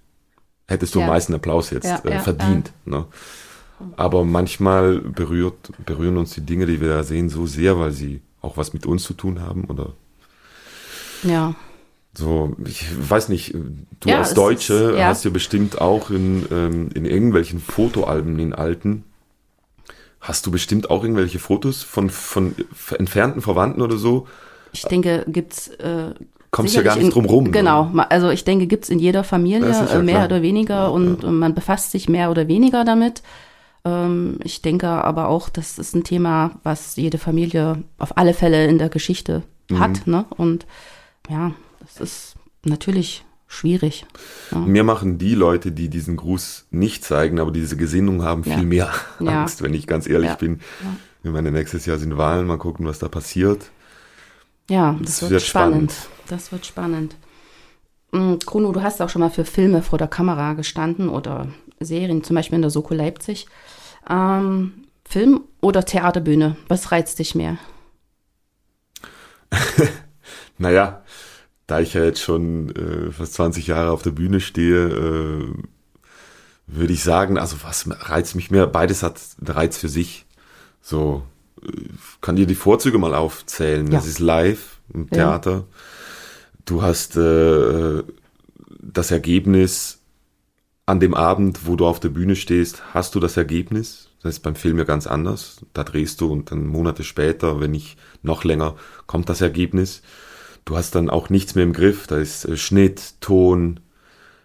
hättest 0.68 0.94
du 0.94 1.00
Ja. 1.00 1.06
am 1.06 1.12
meisten 1.12 1.34
Applaus 1.34 1.72
jetzt 1.72 1.86
Ja, 1.86 2.00
äh, 2.06 2.14
ja, 2.14 2.20
verdient. 2.20 2.72
Ne? 2.86 3.06
Aber 3.98 4.24
manchmal 4.26 5.00
berührt, 5.00 5.72
berühren 5.86 6.18
uns 6.18 6.32
die 6.36 6.42
Dinge, 6.42 6.66
die 6.68 6.80
wir 6.82 6.90
da 6.90 7.04
sehen, 7.04 7.30
so 7.30 7.46
sehr, 7.48 7.80
weil 7.80 7.92
sie 7.92 8.22
auch 8.42 8.56
was 8.58 8.74
mit 8.74 8.86
uns 8.86 9.04
zu 9.04 9.14
tun 9.14 9.42
haben 9.42 9.66
oder 9.66 9.94
Ja. 11.24 11.56
so, 12.14 12.56
ich 12.66 12.86
weiß 13.10 13.30
nicht, 13.30 13.56
du 14.00 14.10
als 14.10 14.34
Deutsche 14.34 14.74
ist- 14.96 15.04
hast 15.04 15.26
ja 15.26 15.32
bestimmt 15.32 15.80
auch 15.82 16.10
in, 16.10 16.46
ähm, 16.52 16.90
in 16.94 17.06
irgendwelchen 17.06 17.60
Fotoalben, 17.60 18.38
in 18.40 18.54
alten, 18.54 19.04
hast 20.22 20.46
du 20.46 20.52
bestimmt 20.52 20.90
auch 20.90 21.04
irgendwelche 21.04 21.40
Fotos 21.40 21.84
von, 21.84 22.10
von 22.10 22.56
entfernten 22.98 23.42
Verwandten 23.42 23.82
oder 23.82 23.98
so? 23.98 24.28
Ich 24.72 24.84
denke, 24.84 25.26
gibt's 25.28 25.68
äh, 25.68 26.14
Kommst 26.52 26.76
ja 26.76 26.82
gar 26.82 26.96
nicht 26.96 27.14
drum 27.14 27.26
rum. 27.26 27.44
ne? 27.46 27.52
Genau, 27.52 27.86
ma- 27.86 28.08
also 28.10 28.30
ich 28.30 28.44
denke, 28.44 28.66
gibt's 28.68 28.90
in 28.90 29.00
jeder 29.00 29.24
Familie 29.24 29.70
Ja, 29.70 29.86
äh, 29.86 30.02
mehr 30.02 30.16
klar. 30.16 30.26
oder 30.26 30.42
weniger 30.42 30.92
und, 30.92 31.24
und 31.24 31.38
man 31.38 31.54
befasst 31.54 31.92
sich 31.92 32.10
mehr 32.10 32.32
oder 32.32 32.48
weniger 32.48 32.84
damit. 32.86 33.22
Ähm, 33.86 34.40
ich 34.44 34.62
denke 34.62 34.88
aber 34.88 35.28
auch, 35.30 35.50
das 35.50 35.78
ist 35.78 35.96
ein 35.96 36.04
Thema, 36.04 36.52
was 36.64 36.96
jede 36.96 37.18
Familie 37.20 37.84
auf 38.00 38.18
alle 38.18 38.34
Fälle 38.34 38.66
in 38.68 38.78
der 38.78 38.90
Geschichte 38.90 39.44
Mhm. 39.70 39.80
hat. 39.80 40.08
Ne? 40.08 40.26
Und 40.38 40.66
ja, 41.30 41.52
das 41.82 42.02
ist 42.02 42.36
natürlich 42.66 43.24
schwierig. 43.50 44.06
Mir 44.56 44.84
machen 44.86 45.18
die 45.18 45.36
Leute, 45.36 45.72
die 45.74 45.90
diesen 45.90 46.16
Gruß 46.16 46.68
nicht 46.72 47.04
zeigen, 47.04 47.40
aber 47.40 47.52
diese 47.52 47.76
Gesinnung 47.76 48.24
haben, 48.24 48.44
viel 48.46 48.54
Ja. 48.54 48.62
mehr 48.64 48.92
Ja. 49.20 49.42
Angst, 49.42 49.62
wenn 49.62 49.74
ich 49.74 49.88
ganz 49.88 50.08
ehrlich 50.08 50.30
Ja. 50.30 50.36
bin. 50.36 50.62
Ich 51.24 51.32
meine, 51.32 51.52
nächstes 51.52 51.86
Jahr 51.86 51.98
sind 51.98 52.16
Wahlen, 52.18 52.48
mal 52.48 52.58
gucken, 52.58 52.86
was 52.86 53.00
da 53.00 53.10
passiert. 53.10 53.72
Ja, 54.70 54.94
das, 55.02 55.10
Das 55.20 55.22
wird, 55.24 55.32
wird 55.32 55.42
spannend. 55.42 55.92
spannend. 55.92 56.10
Das 56.28 56.52
wird 56.52 56.66
spannend. 56.66 57.16
Mm, 58.12 58.36
Bruno, 58.46 58.72
du 58.72 58.82
hast 58.84 59.02
auch 59.02 59.10
schon 59.10 59.20
mal 59.22 59.30
für 59.32 59.46
Filme 59.46 59.82
vor 59.82 59.98
der 59.98 60.08
Kamera 60.08 60.54
gestanden 60.54 61.10
oder 61.10 61.48
Serien, 61.80 62.24
zum 62.24 62.36
Beispiel 62.36 62.56
in 62.58 62.62
der 62.62 62.72
Soko 62.72 62.94
Leipzig. 62.94 63.48
Ähm, 64.10 64.86
Film 65.06 65.42
oder 65.60 65.84
Theaterbühne? 65.86 66.56
Was 66.68 66.92
reizt 66.92 67.18
dich 67.20 67.34
mehr? 67.36 67.58
Naja, 70.62 71.04
da 71.70 71.80
ich 71.80 71.94
ja 71.94 72.04
jetzt 72.04 72.22
schon 72.22 72.76
äh, 72.76 73.12
fast 73.12 73.34
20 73.36 73.68
Jahre 73.68 73.92
auf 73.92 74.02
der 74.02 74.12
Bühne 74.12 74.40
stehe, 74.40 74.88
äh, 74.88 75.54
würde 76.68 76.94
ich 76.94 77.04
sagen, 77.04 77.38
also 77.38 77.58
was 77.64 77.88
reizt 77.88 78.36
mich 78.36 78.52
mehr? 78.52 78.68
Beides 78.68 79.04
hat 79.04 79.20
einen 79.40 79.56
Reiz 79.56 79.78
für 79.78 79.90
sich. 79.90 80.26
So, 80.82 81.24
äh, 81.64 81.68
kann 82.22 82.36
dir 82.36 82.48
die 82.48 82.56
Vorzüge 82.56 82.98
mal 82.98 83.14
aufzählen. 83.14 83.86
Ja. 83.88 84.00
Das 84.00 84.08
ist 84.08 84.20
live 84.20 84.80
im 84.94 85.04
Ja. 85.12 85.16
Theater. 85.40 85.66
Du 86.66 86.82
hast 86.82 87.16
äh, 87.18 88.04
das 88.82 89.12
Ergebnis 89.12 90.00
an 90.86 91.00
dem 91.00 91.14
Abend, 91.14 91.68
wo 91.68 91.76
du 91.76 91.86
auf 91.86 92.00
der 92.00 92.10
Bühne 92.10 92.36
stehst, 92.36 92.82
hast 92.94 93.14
du 93.14 93.20
das 93.20 93.38
Ergebnis. 93.38 94.10
Das 94.24 94.36
ist 94.36 94.40
beim 94.42 94.56
Film 94.56 94.78
ja 94.80 94.84
ganz 94.84 95.06
anders. 95.08 95.64
Da 95.74 95.84
drehst 95.84 96.20
du 96.22 96.32
und 96.32 96.52
dann 96.52 96.66
Monate 96.66 97.04
später, 97.04 97.60
wenn 97.60 97.72
nicht 97.72 97.98
noch 98.24 98.44
länger, 98.44 98.76
kommt 99.06 99.30
das 99.30 99.42
Ergebnis. 99.42 100.02
Du 100.66 100.78
hast 100.78 100.96
dann 100.96 101.10
auch 101.10 101.30
nichts 101.30 101.56
mehr 101.56 101.64
im 101.64 101.74
Griff. 101.74 102.08
Da 102.08 102.18
ist 102.18 102.46
äh, 102.46 102.58
Schnitt, 102.58 103.16
Ton, 103.22 103.80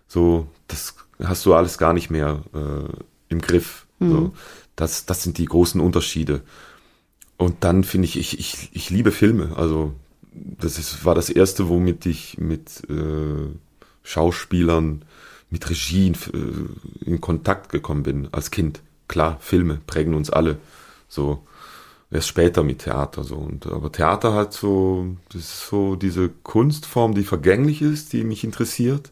so, 0.06 0.46
das 0.68 0.94
hast 1.22 1.44
du 1.46 1.54
alles 1.54 1.78
gar 1.78 1.92
nicht 1.92 2.10
mehr 2.10 2.42
äh, 2.54 2.92
im 3.28 3.40
Griff. 3.40 3.86
So, 4.00 4.34
das, 4.76 5.06
das 5.06 5.22
sind 5.22 5.38
die 5.38 5.46
großen 5.46 5.80
Unterschiede. 5.80 6.42
Und 7.36 7.64
dann 7.64 7.84
finde 7.84 8.06
ich, 8.06 8.18
ich, 8.18 8.38
ich, 8.38 8.70
ich 8.72 8.90
liebe 8.90 9.12
Filme. 9.12 9.56
Also, 9.56 9.94
das 10.32 10.78
ist, 10.78 11.04
war 11.04 11.14
das 11.14 11.30
erste, 11.30 11.68
womit 11.68 12.06
ich 12.06 12.38
mit 12.38 12.82
äh, 12.88 13.48
Schauspielern, 14.02 15.04
mit 15.50 15.68
Regie 15.70 16.08
in, 16.08 16.14
äh, 16.14 17.08
in 17.08 17.20
Kontakt 17.20 17.70
gekommen 17.70 18.02
bin 18.02 18.28
als 18.32 18.50
Kind. 18.50 18.82
Klar, 19.08 19.38
Filme 19.40 19.80
prägen 19.86 20.14
uns 20.14 20.30
alle. 20.30 20.58
So, 21.08 21.46
erst 22.14 22.28
später 22.28 22.62
mit 22.62 22.80
Theater 22.80 23.24
so. 23.24 23.36
Und, 23.36 23.66
aber 23.66 23.90
Theater 23.90 24.34
hat 24.34 24.52
so, 24.52 25.16
das 25.32 25.42
ist 25.42 25.66
so 25.68 25.96
diese 25.96 26.28
Kunstform, 26.28 27.14
die 27.14 27.24
vergänglich 27.24 27.82
ist, 27.82 28.12
die 28.12 28.24
mich 28.24 28.44
interessiert. 28.44 29.10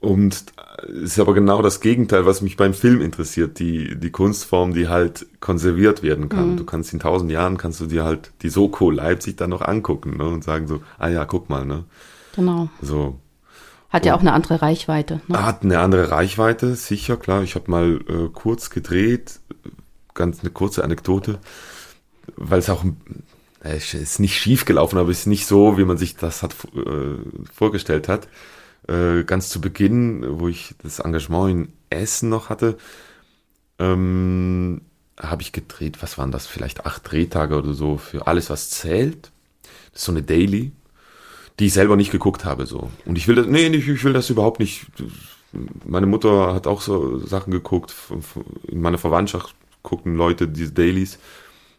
Und 0.00 0.44
es 0.86 1.12
ist 1.12 1.18
aber 1.18 1.34
genau 1.34 1.60
das 1.60 1.80
Gegenteil, 1.80 2.24
was 2.24 2.40
mich 2.40 2.56
beim 2.56 2.74
Film 2.74 3.00
interessiert, 3.00 3.58
die, 3.58 3.98
die 3.98 4.10
Kunstform, 4.10 4.72
die 4.72 4.88
halt 4.88 5.26
konserviert 5.40 6.02
werden 6.02 6.28
kann. 6.28 6.56
Du 6.56 6.64
kannst 6.64 6.92
in 6.92 7.00
tausend 7.00 7.32
Jahren, 7.32 7.56
kannst 7.58 7.80
du 7.80 7.86
dir 7.86 8.04
halt 8.04 8.32
die 8.42 8.48
Soko 8.48 8.90
Leipzig 8.90 9.36
dann 9.36 9.50
noch 9.50 9.62
angucken 9.62 10.16
ne, 10.16 10.28
und 10.28 10.44
sagen 10.44 10.68
so, 10.68 10.82
ah 10.98 11.08
ja, 11.08 11.24
guck 11.24 11.48
mal, 11.50 11.64
ne, 11.64 11.84
Genau. 12.36 12.68
so. 12.80 13.18
Hat 13.90 14.04
ja 14.04 14.14
auch 14.14 14.20
eine 14.20 14.34
andere 14.34 14.60
Reichweite. 14.60 15.20
Ne? 15.28 15.44
Hat 15.44 15.62
eine 15.62 15.80
andere 15.80 16.10
Reichweite, 16.10 16.74
sicher, 16.74 17.16
klar. 17.16 17.42
Ich 17.42 17.54
habe 17.54 17.70
mal 17.70 18.00
äh, 18.08 18.28
kurz 18.32 18.68
gedreht, 18.68 19.40
ganz 20.18 20.40
eine 20.40 20.50
kurze 20.50 20.84
Anekdote, 20.84 21.38
weil 22.36 22.58
es 22.58 22.68
auch 22.68 22.84
äh, 23.62 23.76
es 23.76 23.94
ist 23.94 24.20
nicht 24.20 24.36
schief 24.36 24.64
gelaufen, 24.64 24.98
aber 24.98 25.10
es 25.10 25.20
ist 25.20 25.26
nicht 25.26 25.46
so, 25.46 25.78
wie 25.78 25.84
man 25.84 25.96
sich 25.96 26.16
das 26.16 26.42
hat 26.42 26.54
äh, 26.74 27.16
vorgestellt 27.52 28.08
hat. 28.08 28.28
Äh, 28.86 29.24
ganz 29.24 29.48
zu 29.48 29.60
Beginn, 29.60 30.24
wo 30.40 30.48
ich 30.48 30.74
das 30.82 31.00
Engagement 31.00 31.50
in 31.50 31.72
Essen 31.90 32.28
noch 32.28 32.48
hatte, 32.48 32.78
ähm, 33.78 34.82
habe 35.18 35.42
ich 35.42 35.52
gedreht, 35.52 36.00
was 36.00 36.16
waren 36.18 36.30
das, 36.30 36.46
vielleicht 36.46 36.86
acht 36.86 37.10
Drehtage 37.10 37.56
oder 37.56 37.74
so 37.74 37.96
für 37.96 38.26
alles, 38.26 38.50
was 38.50 38.70
zählt. 38.70 39.30
Das 39.92 40.02
ist 40.02 40.04
so 40.04 40.12
eine 40.12 40.22
Daily, 40.22 40.72
die 41.58 41.66
ich 41.66 41.72
selber 41.72 41.96
nicht 41.96 42.12
geguckt 42.12 42.44
habe 42.44 42.66
so. 42.66 42.90
Und 43.04 43.18
ich 43.18 43.26
will 43.26 43.34
das, 43.34 43.46
nee, 43.46 43.66
ich, 43.66 43.88
ich 43.88 44.04
will 44.04 44.12
das 44.12 44.30
überhaupt 44.30 44.60
nicht. 44.60 44.86
Meine 45.84 46.06
Mutter 46.06 46.54
hat 46.54 46.66
auch 46.66 46.82
so 46.82 47.18
Sachen 47.18 47.50
geguckt. 47.50 47.94
In 48.68 48.80
meiner 48.80 48.98
Verwandtschaft 48.98 49.54
gucken 49.82 50.16
Leute 50.16 50.48
diese 50.48 50.72
Dailies. 50.72 51.18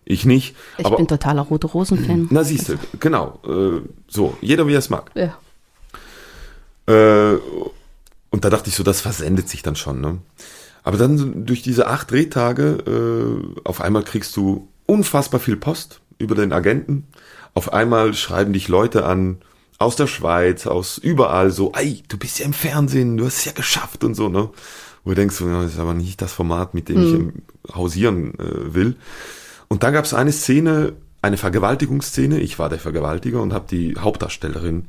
Ich 0.06 0.26
nicht. 0.26 0.56
Ich 0.78 0.86
aber, 0.86 0.98
bin 0.98 1.08
totaler 1.08 1.44
Rote 1.44 1.68
Rosen-Fan. 1.68 2.28
na 2.32 2.44
siehst 2.44 2.70
du, 2.70 2.76
genau. 3.00 3.40
Äh, 3.46 3.88
so, 4.08 4.36
jeder 4.42 4.68
wie 4.68 4.74
er 4.74 4.80
es 4.80 4.90
mag. 4.90 5.12
Ja. 5.14 5.38
Äh, 6.88 7.38
und 8.32 8.46
da 8.46 8.50
dachte 8.50 8.70
ich 8.70 8.76
so, 8.76 8.84
das 8.84 9.02
versendet 9.02 9.50
sich 9.50 9.62
dann 9.62 9.76
schon. 9.76 10.02
Ne? 10.02 10.18
Aber 10.84 10.98
dann 10.98 11.46
durch 11.46 11.62
diese 11.62 11.88
acht 11.88 12.10
Drehtage, 12.10 12.78
äh, 12.88 13.60
auf 13.68 13.82
einmal 13.82 14.04
kriegst 14.04 14.36
du 14.36 14.68
unfassbar 14.86 15.40
viel 15.40 15.56
Post 15.56 16.02
über 16.18 16.36
den 16.36 16.54
Agenten. 16.54 17.08
Auf 17.54 17.74
einmal 17.74 18.14
schreiben 18.14 18.54
dich 18.54 18.68
Leute 18.68 19.06
an 19.06 19.38
aus 19.78 19.96
der 19.96 20.08
Schweiz, 20.08 20.68
aus 20.68 20.98
überall 20.98 21.52
so, 21.52 21.72
ey, 21.74 22.04
du 22.08 22.18
bist 22.18 22.40
ja 22.40 22.46
im 22.46 22.54
Fernsehen, 22.54 23.18
du 23.18 23.26
hast 23.26 23.38
es 23.38 23.46
ja 23.46 23.52
geschafft 23.54 24.04
und 24.04 24.14
so, 24.14 24.28
ne? 24.28 24.50
Wo 25.10 25.14
du 25.14 25.22
denkst, 25.22 25.40
das 25.40 25.74
ist 25.74 25.80
aber 25.80 25.96
nicht 25.96 26.22
das 26.22 26.34
Format, 26.34 26.76
mit 26.76 26.88
dem 26.88 27.02
ich 27.02 27.14
ähm, 27.16 27.34
hausieren 27.74 28.38
äh, 28.38 28.76
will. 28.76 28.96
Und 29.68 29.82
da 29.82 29.90
gab 29.90 30.06
es 30.06 30.14
eine 30.14 30.32
Szene, 30.32 30.94
eine 31.24 31.38
Vergewaltigungsszene. 31.38 32.40
Ich 32.40 32.60
war 32.60 32.70
der 32.70 32.78
Vergewaltiger 32.78 33.42
und 33.42 33.52
habe 33.52 33.66
die 33.68 33.96
Hauptdarstellerin 33.98 34.86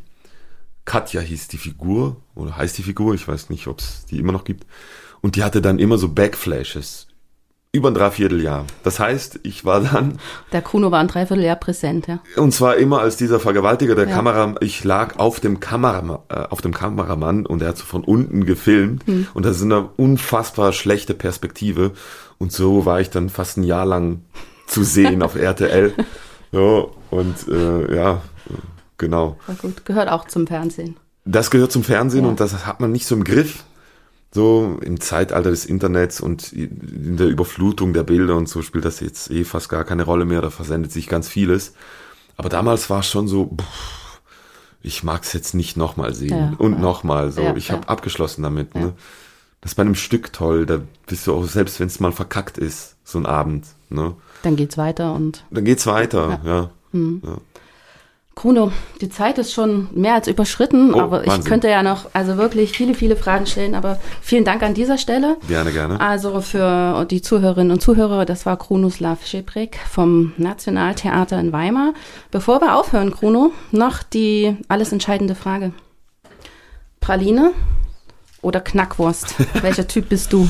Katja 0.85 1.23
hieß 1.23 1.49
die 1.49 1.57
Figur 1.57 2.17
oder 2.35 2.55
heißt 2.55 2.77
die 2.77 2.83
Figur, 2.83 3.15
ich 3.15 3.27
weiß 3.27 3.49
nicht, 3.49 3.67
ob 3.67 3.79
es 3.79 4.05
die 4.11 4.19
immer 4.19 4.33
noch 4.33 4.45
gibt. 4.45 4.67
Und 5.23 5.37
die 5.37 5.43
hatte 5.43 5.63
dann 5.63 5.79
immer 5.79 5.97
so 5.97 6.11
Backflashes 6.11 7.07
über 7.73 7.89
ein 7.89 7.95
Dreivierteljahr. 7.95 8.65
Das 8.83 8.99
heißt, 8.99 9.41
ich 9.45 9.65
war 9.65 9.81
dann 9.81 10.19
Der 10.53 10.61
Kuno 10.63 10.91
war 10.91 10.99
ein 10.99 11.07
Dreivierteljahr 11.07 11.55
präsent, 11.57 12.09
ja. 12.09 12.19
und 12.37 12.53
zwar 12.53 12.77
immer 12.77 13.01
als 13.01 13.17
dieser 13.17 13.39
Vergewaltiger, 13.39 13.95
der 13.95 14.09
Ja. 14.09 14.15
Kamera, 14.17 14.55
ich 14.61 14.83
lag 14.83 15.19
auf 15.19 15.39
dem 15.39 15.61
Kamera, 15.61 16.25
äh, 16.29 16.35
auf 16.51 16.63
dem 16.63 16.75
Kameramann 16.75 17.47
und 17.47 17.63
er 17.63 17.69
hat 17.69 17.79
so 17.79 17.85
von 17.85 18.03
unten 18.03 18.45
gefilmt 18.45 19.07
Hm. 19.07 19.29
und 19.35 19.47
das 19.47 19.59
ist 19.59 19.63
eine 19.63 19.89
unfassbar 19.97 20.73
schlechte 20.73 21.15
Perspektive 21.15 21.93
und 22.39 22.51
so 22.51 22.87
war 22.87 23.01
ich 23.01 23.11
dann 23.11 23.29
fast 23.29 23.57
ein 23.57 23.63
Jahr 23.63 23.87
lang 23.87 24.23
zu 24.67 24.83
sehen 24.83 25.23
auf 25.23 25.35
RTL. 25.37 25.93
Ja, 26.51 26.85
und 27.11 27.37
äh, 27.49 27.95
ja, 27.95 28.21
genau. 28.99 29.37
War 29.47 29.55
gut. 29.55 29.85
Gehört 29.85 30.09
auch 30.09 30.27
zum 30.27 30.49
Fernsehen. 30.49 30.97
Das 31.25 31.51
gehört 31.53 31.71
zum 31.71 31.85
Fernsehen 31.85 32.25
Ja. 32.25 32.31
und 32.31 32.41
das 32.41 32.67
hat 32.67 32.81
man 32.81 32.91
nicht 32.91 33.07
so 33.07 33.15
im 33.15 33.23
Griff. 33.23 33.63
So 34.33 34.79
im 34.83 35.01
Zeitalter 35.01 35.51
des 35.51 35.67
Internets 35.67 36.21
und 36.21 36.53
in 36.53 37.17
der 37.17 37.27
Überflutung 37.27 37.93
der 37.93 38.05
Bilder 38.05 38.37
und 38.37 38.49
so 38.49 38.63
spielt 38.63 38.85
das 38.85 39.01
jetzt 39.01 39.31
eh 39.31 39.45
fast 39.45 39.69
gar 39.69 39.85
keine 39.85 40.05
Rolle 40.05 40.25
mehr. 40.25 40.41
Da 40.41 40.51
versendet 40.51 40.93
sich 40.93 41.09
ganz 41.09 41.29
vieles. 41.29 41.75
Aber 42.37 42.49
damals 42.49 42.89
war 42.91 43.01
es 43.01 43.09
schon 43.09 43.27
so, 43.27 43.47
pff, 43.61 44.21
ich 44.83 45.03
mag 45.03 45.25
es 45.25 45.33
jetzt 45.33 45.55
nicht 45.55 45.77
nochmal 45.77 46.15
sehen 46.15 46.31
Ja, 46.31 46.53
und 46.59 46.75
ja. 46.75 46.79
nochmal. 46.79 47.33
So, 47.33 47.43
Ja, 47.43 47.57
ich 47.57 47.71
habe 47.71 47.89
abgeschlossen 47.89 48.43
damit. 48.43 48.75
Ne? 48.75 48.93
Das 49.61 49.73
ist 49.73 49.75
bei 49.75 49.83
einem 49.83 49.95
Stück 49.97 50.33
toll. 50.33 50.65
Da 50.65 50.81
bist 51.07 51.27
du 51.27 51.35
auch 51.35 51.45
selbst, 51.45 51.81
wenn 51.81 51.89
es 51.89 52.01
mal 52.01 52.13
verkackt 52.13 52.57
ist, 52.57 52.97
so 53.05 53.19
ein 53.19 53.27
Abend. 53.27 53.67
Ne? 53.89 54.15
Dann 54.43 54.57
geht's 54.57 54.79
weiter 54.79 55.13
und 55.15 55.45
Dann 55.51 55.65
geht's 55.65 55.87
weiter. 55.87 56.41
Ja. 56.45 56.71
Bruno, 58.41 58.73
die 59.03 59.11
Zeit 59.11 59.37
ist 59.37 59.53
schon 59.53 59.89
mehr 59.93 60.15
als 60.15 60.27
überschritten, 60.27 60.95
Oh, 60.95 61.01
aber 61.01 61.21
ich 61.25 61.29
Wahnsinn. 61.29 61.45
könnte 61.51 61.69
ja 61.69 61.83
noch 61.83 62.07
also 62.15 62.39
wirklich 62.39 62.73
viele, 62.73 62.95
viele 62.95 63.15
Fragen 63.15 63.45
stellen, 63.45 63.75
aber 63.75 64.01
vielen 64.23 64.47
Dank 64.47 64.63
an 64.63 64.73
dieser 64.73 64.97
Stelle. 64.97 65.37
Gerne, 65.47 65.73
gerne. 65.73 66.01
Also 66.01 66.41
für 66.41 67.05
die 67.05 67.21
Zuhörerinnen 67.21 67.71
und 67.71 67.83
Zuhörer, 67.83 68.25
das 68.25 68.47
war 68.47 68.57
Krunoslav 68.57 69.27
Schiprik 69.27 69.79
vom 69.91 70.33
Nationaltheater 70.39 71.39
in 71.39 71.53
Weimar. 71.53 71.93
Bevor 72.31 72.63
wir 72.63 72.77
aufhören, 72.79 73.11
Kruno, 73.11 73.53
noch 73.73 74.03
die 74.03 74.57
alles 74.69 74.91
entscheidende 74.93 75.35
Frage. 75.35 75.75
Praline 77.01 77.51
oder 78.41 78.63
Knackwurst? 78.63 79.35
Welcher 79.61 79.87
Typ 79.87 80.09
bist 80.09 80.33
du? 80.33 80.49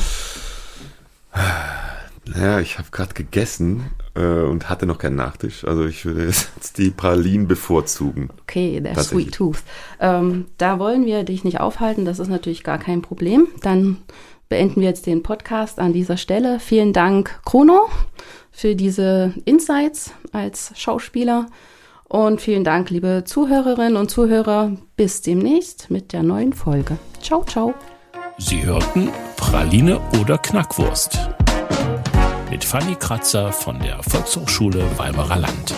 Naja, 2.24 2.60
ich 2.60 2.78
habe 2.78 2.88
gerade 2.92 3.14
gegessen 3.14 3.90
und 4.20 4.68
hatte 4.68 4.86
noch 4.86 4.98
keinen 4.98 5.16
Nachtisch. 5.16 5.64
Also 5.64 5.84
ich 5.84 6.04
würde 6.04 6.26
jetzt 6.26 6.50
die 6.78 6.90
Pralinen 6.90 7.48
bevorzugen. 7.48 8.30
Okay, 8.42 8.80
der. 8.80 8.96
Sweet 8.98 9.34
Tooth. 9.34 9.62
Ähm, 10.00 10.46
da 10.58 10.78
wollen 10.78 11.06
wir 11.06 11.24
dich 11.24 11.44
nicht 11.44 11.60
aufhalten, 11.60 12.04
das 12.04 12.18
ist 12.18 12.28
natürlich 12.28 12.64
gar 12.64 12.78
kein 12.78 13.02
Problem. 13.02 13.48
Dann 13.62 13.98
beenden 14.48 14.80
wir 14.80 14.88
jetzt 14.88 15.06
den 15.06 15.22
Podcast 15.22 15.78
an 15.78 15.92
dieser 15.92 16.16
Stelle. 16.16 16.60
Vielen 16.60 16.92
Dank, 16.92 17.40
Chrono, 17.44 17.88
für 18.50 18.74
diese 18.74 19.32
Insights 19.44 20.12
als 20.32 20.72
Schauspieler. 20.76 21.46
Und 22.04 22.40
vielen 22.40 22.64
Dank, 22.64 22.90
liebe 22.90 23.22
Zuhörerinnen 23.24 23.96
und 23.96 24.10
Zuhörer. 24.10 24.72
Bis 24.96 25.22
demnächst 25.22 25.90
mit 25.90 26.12
der 26.12 26.24
neuen 26.24 26.52
Folge. 26.52 26.98
Ciao, 27.22 27.44
ciao. 27.44 27.72
Sie 28.38 28.64
hörten 28.64 29.10
Praline 29.36 30.00
oder 30.20 30.38
Knackwurst 30.38 31.18
mit 32.60 32.66
Fanny 32.66 32.94
Kratzer 32.94 33.52
von 33.52 33.78
der 33.78 34.02
Volkshochschule 34.02 34.84
Weimarer 34.98 35.36
Land. 35.36 35.74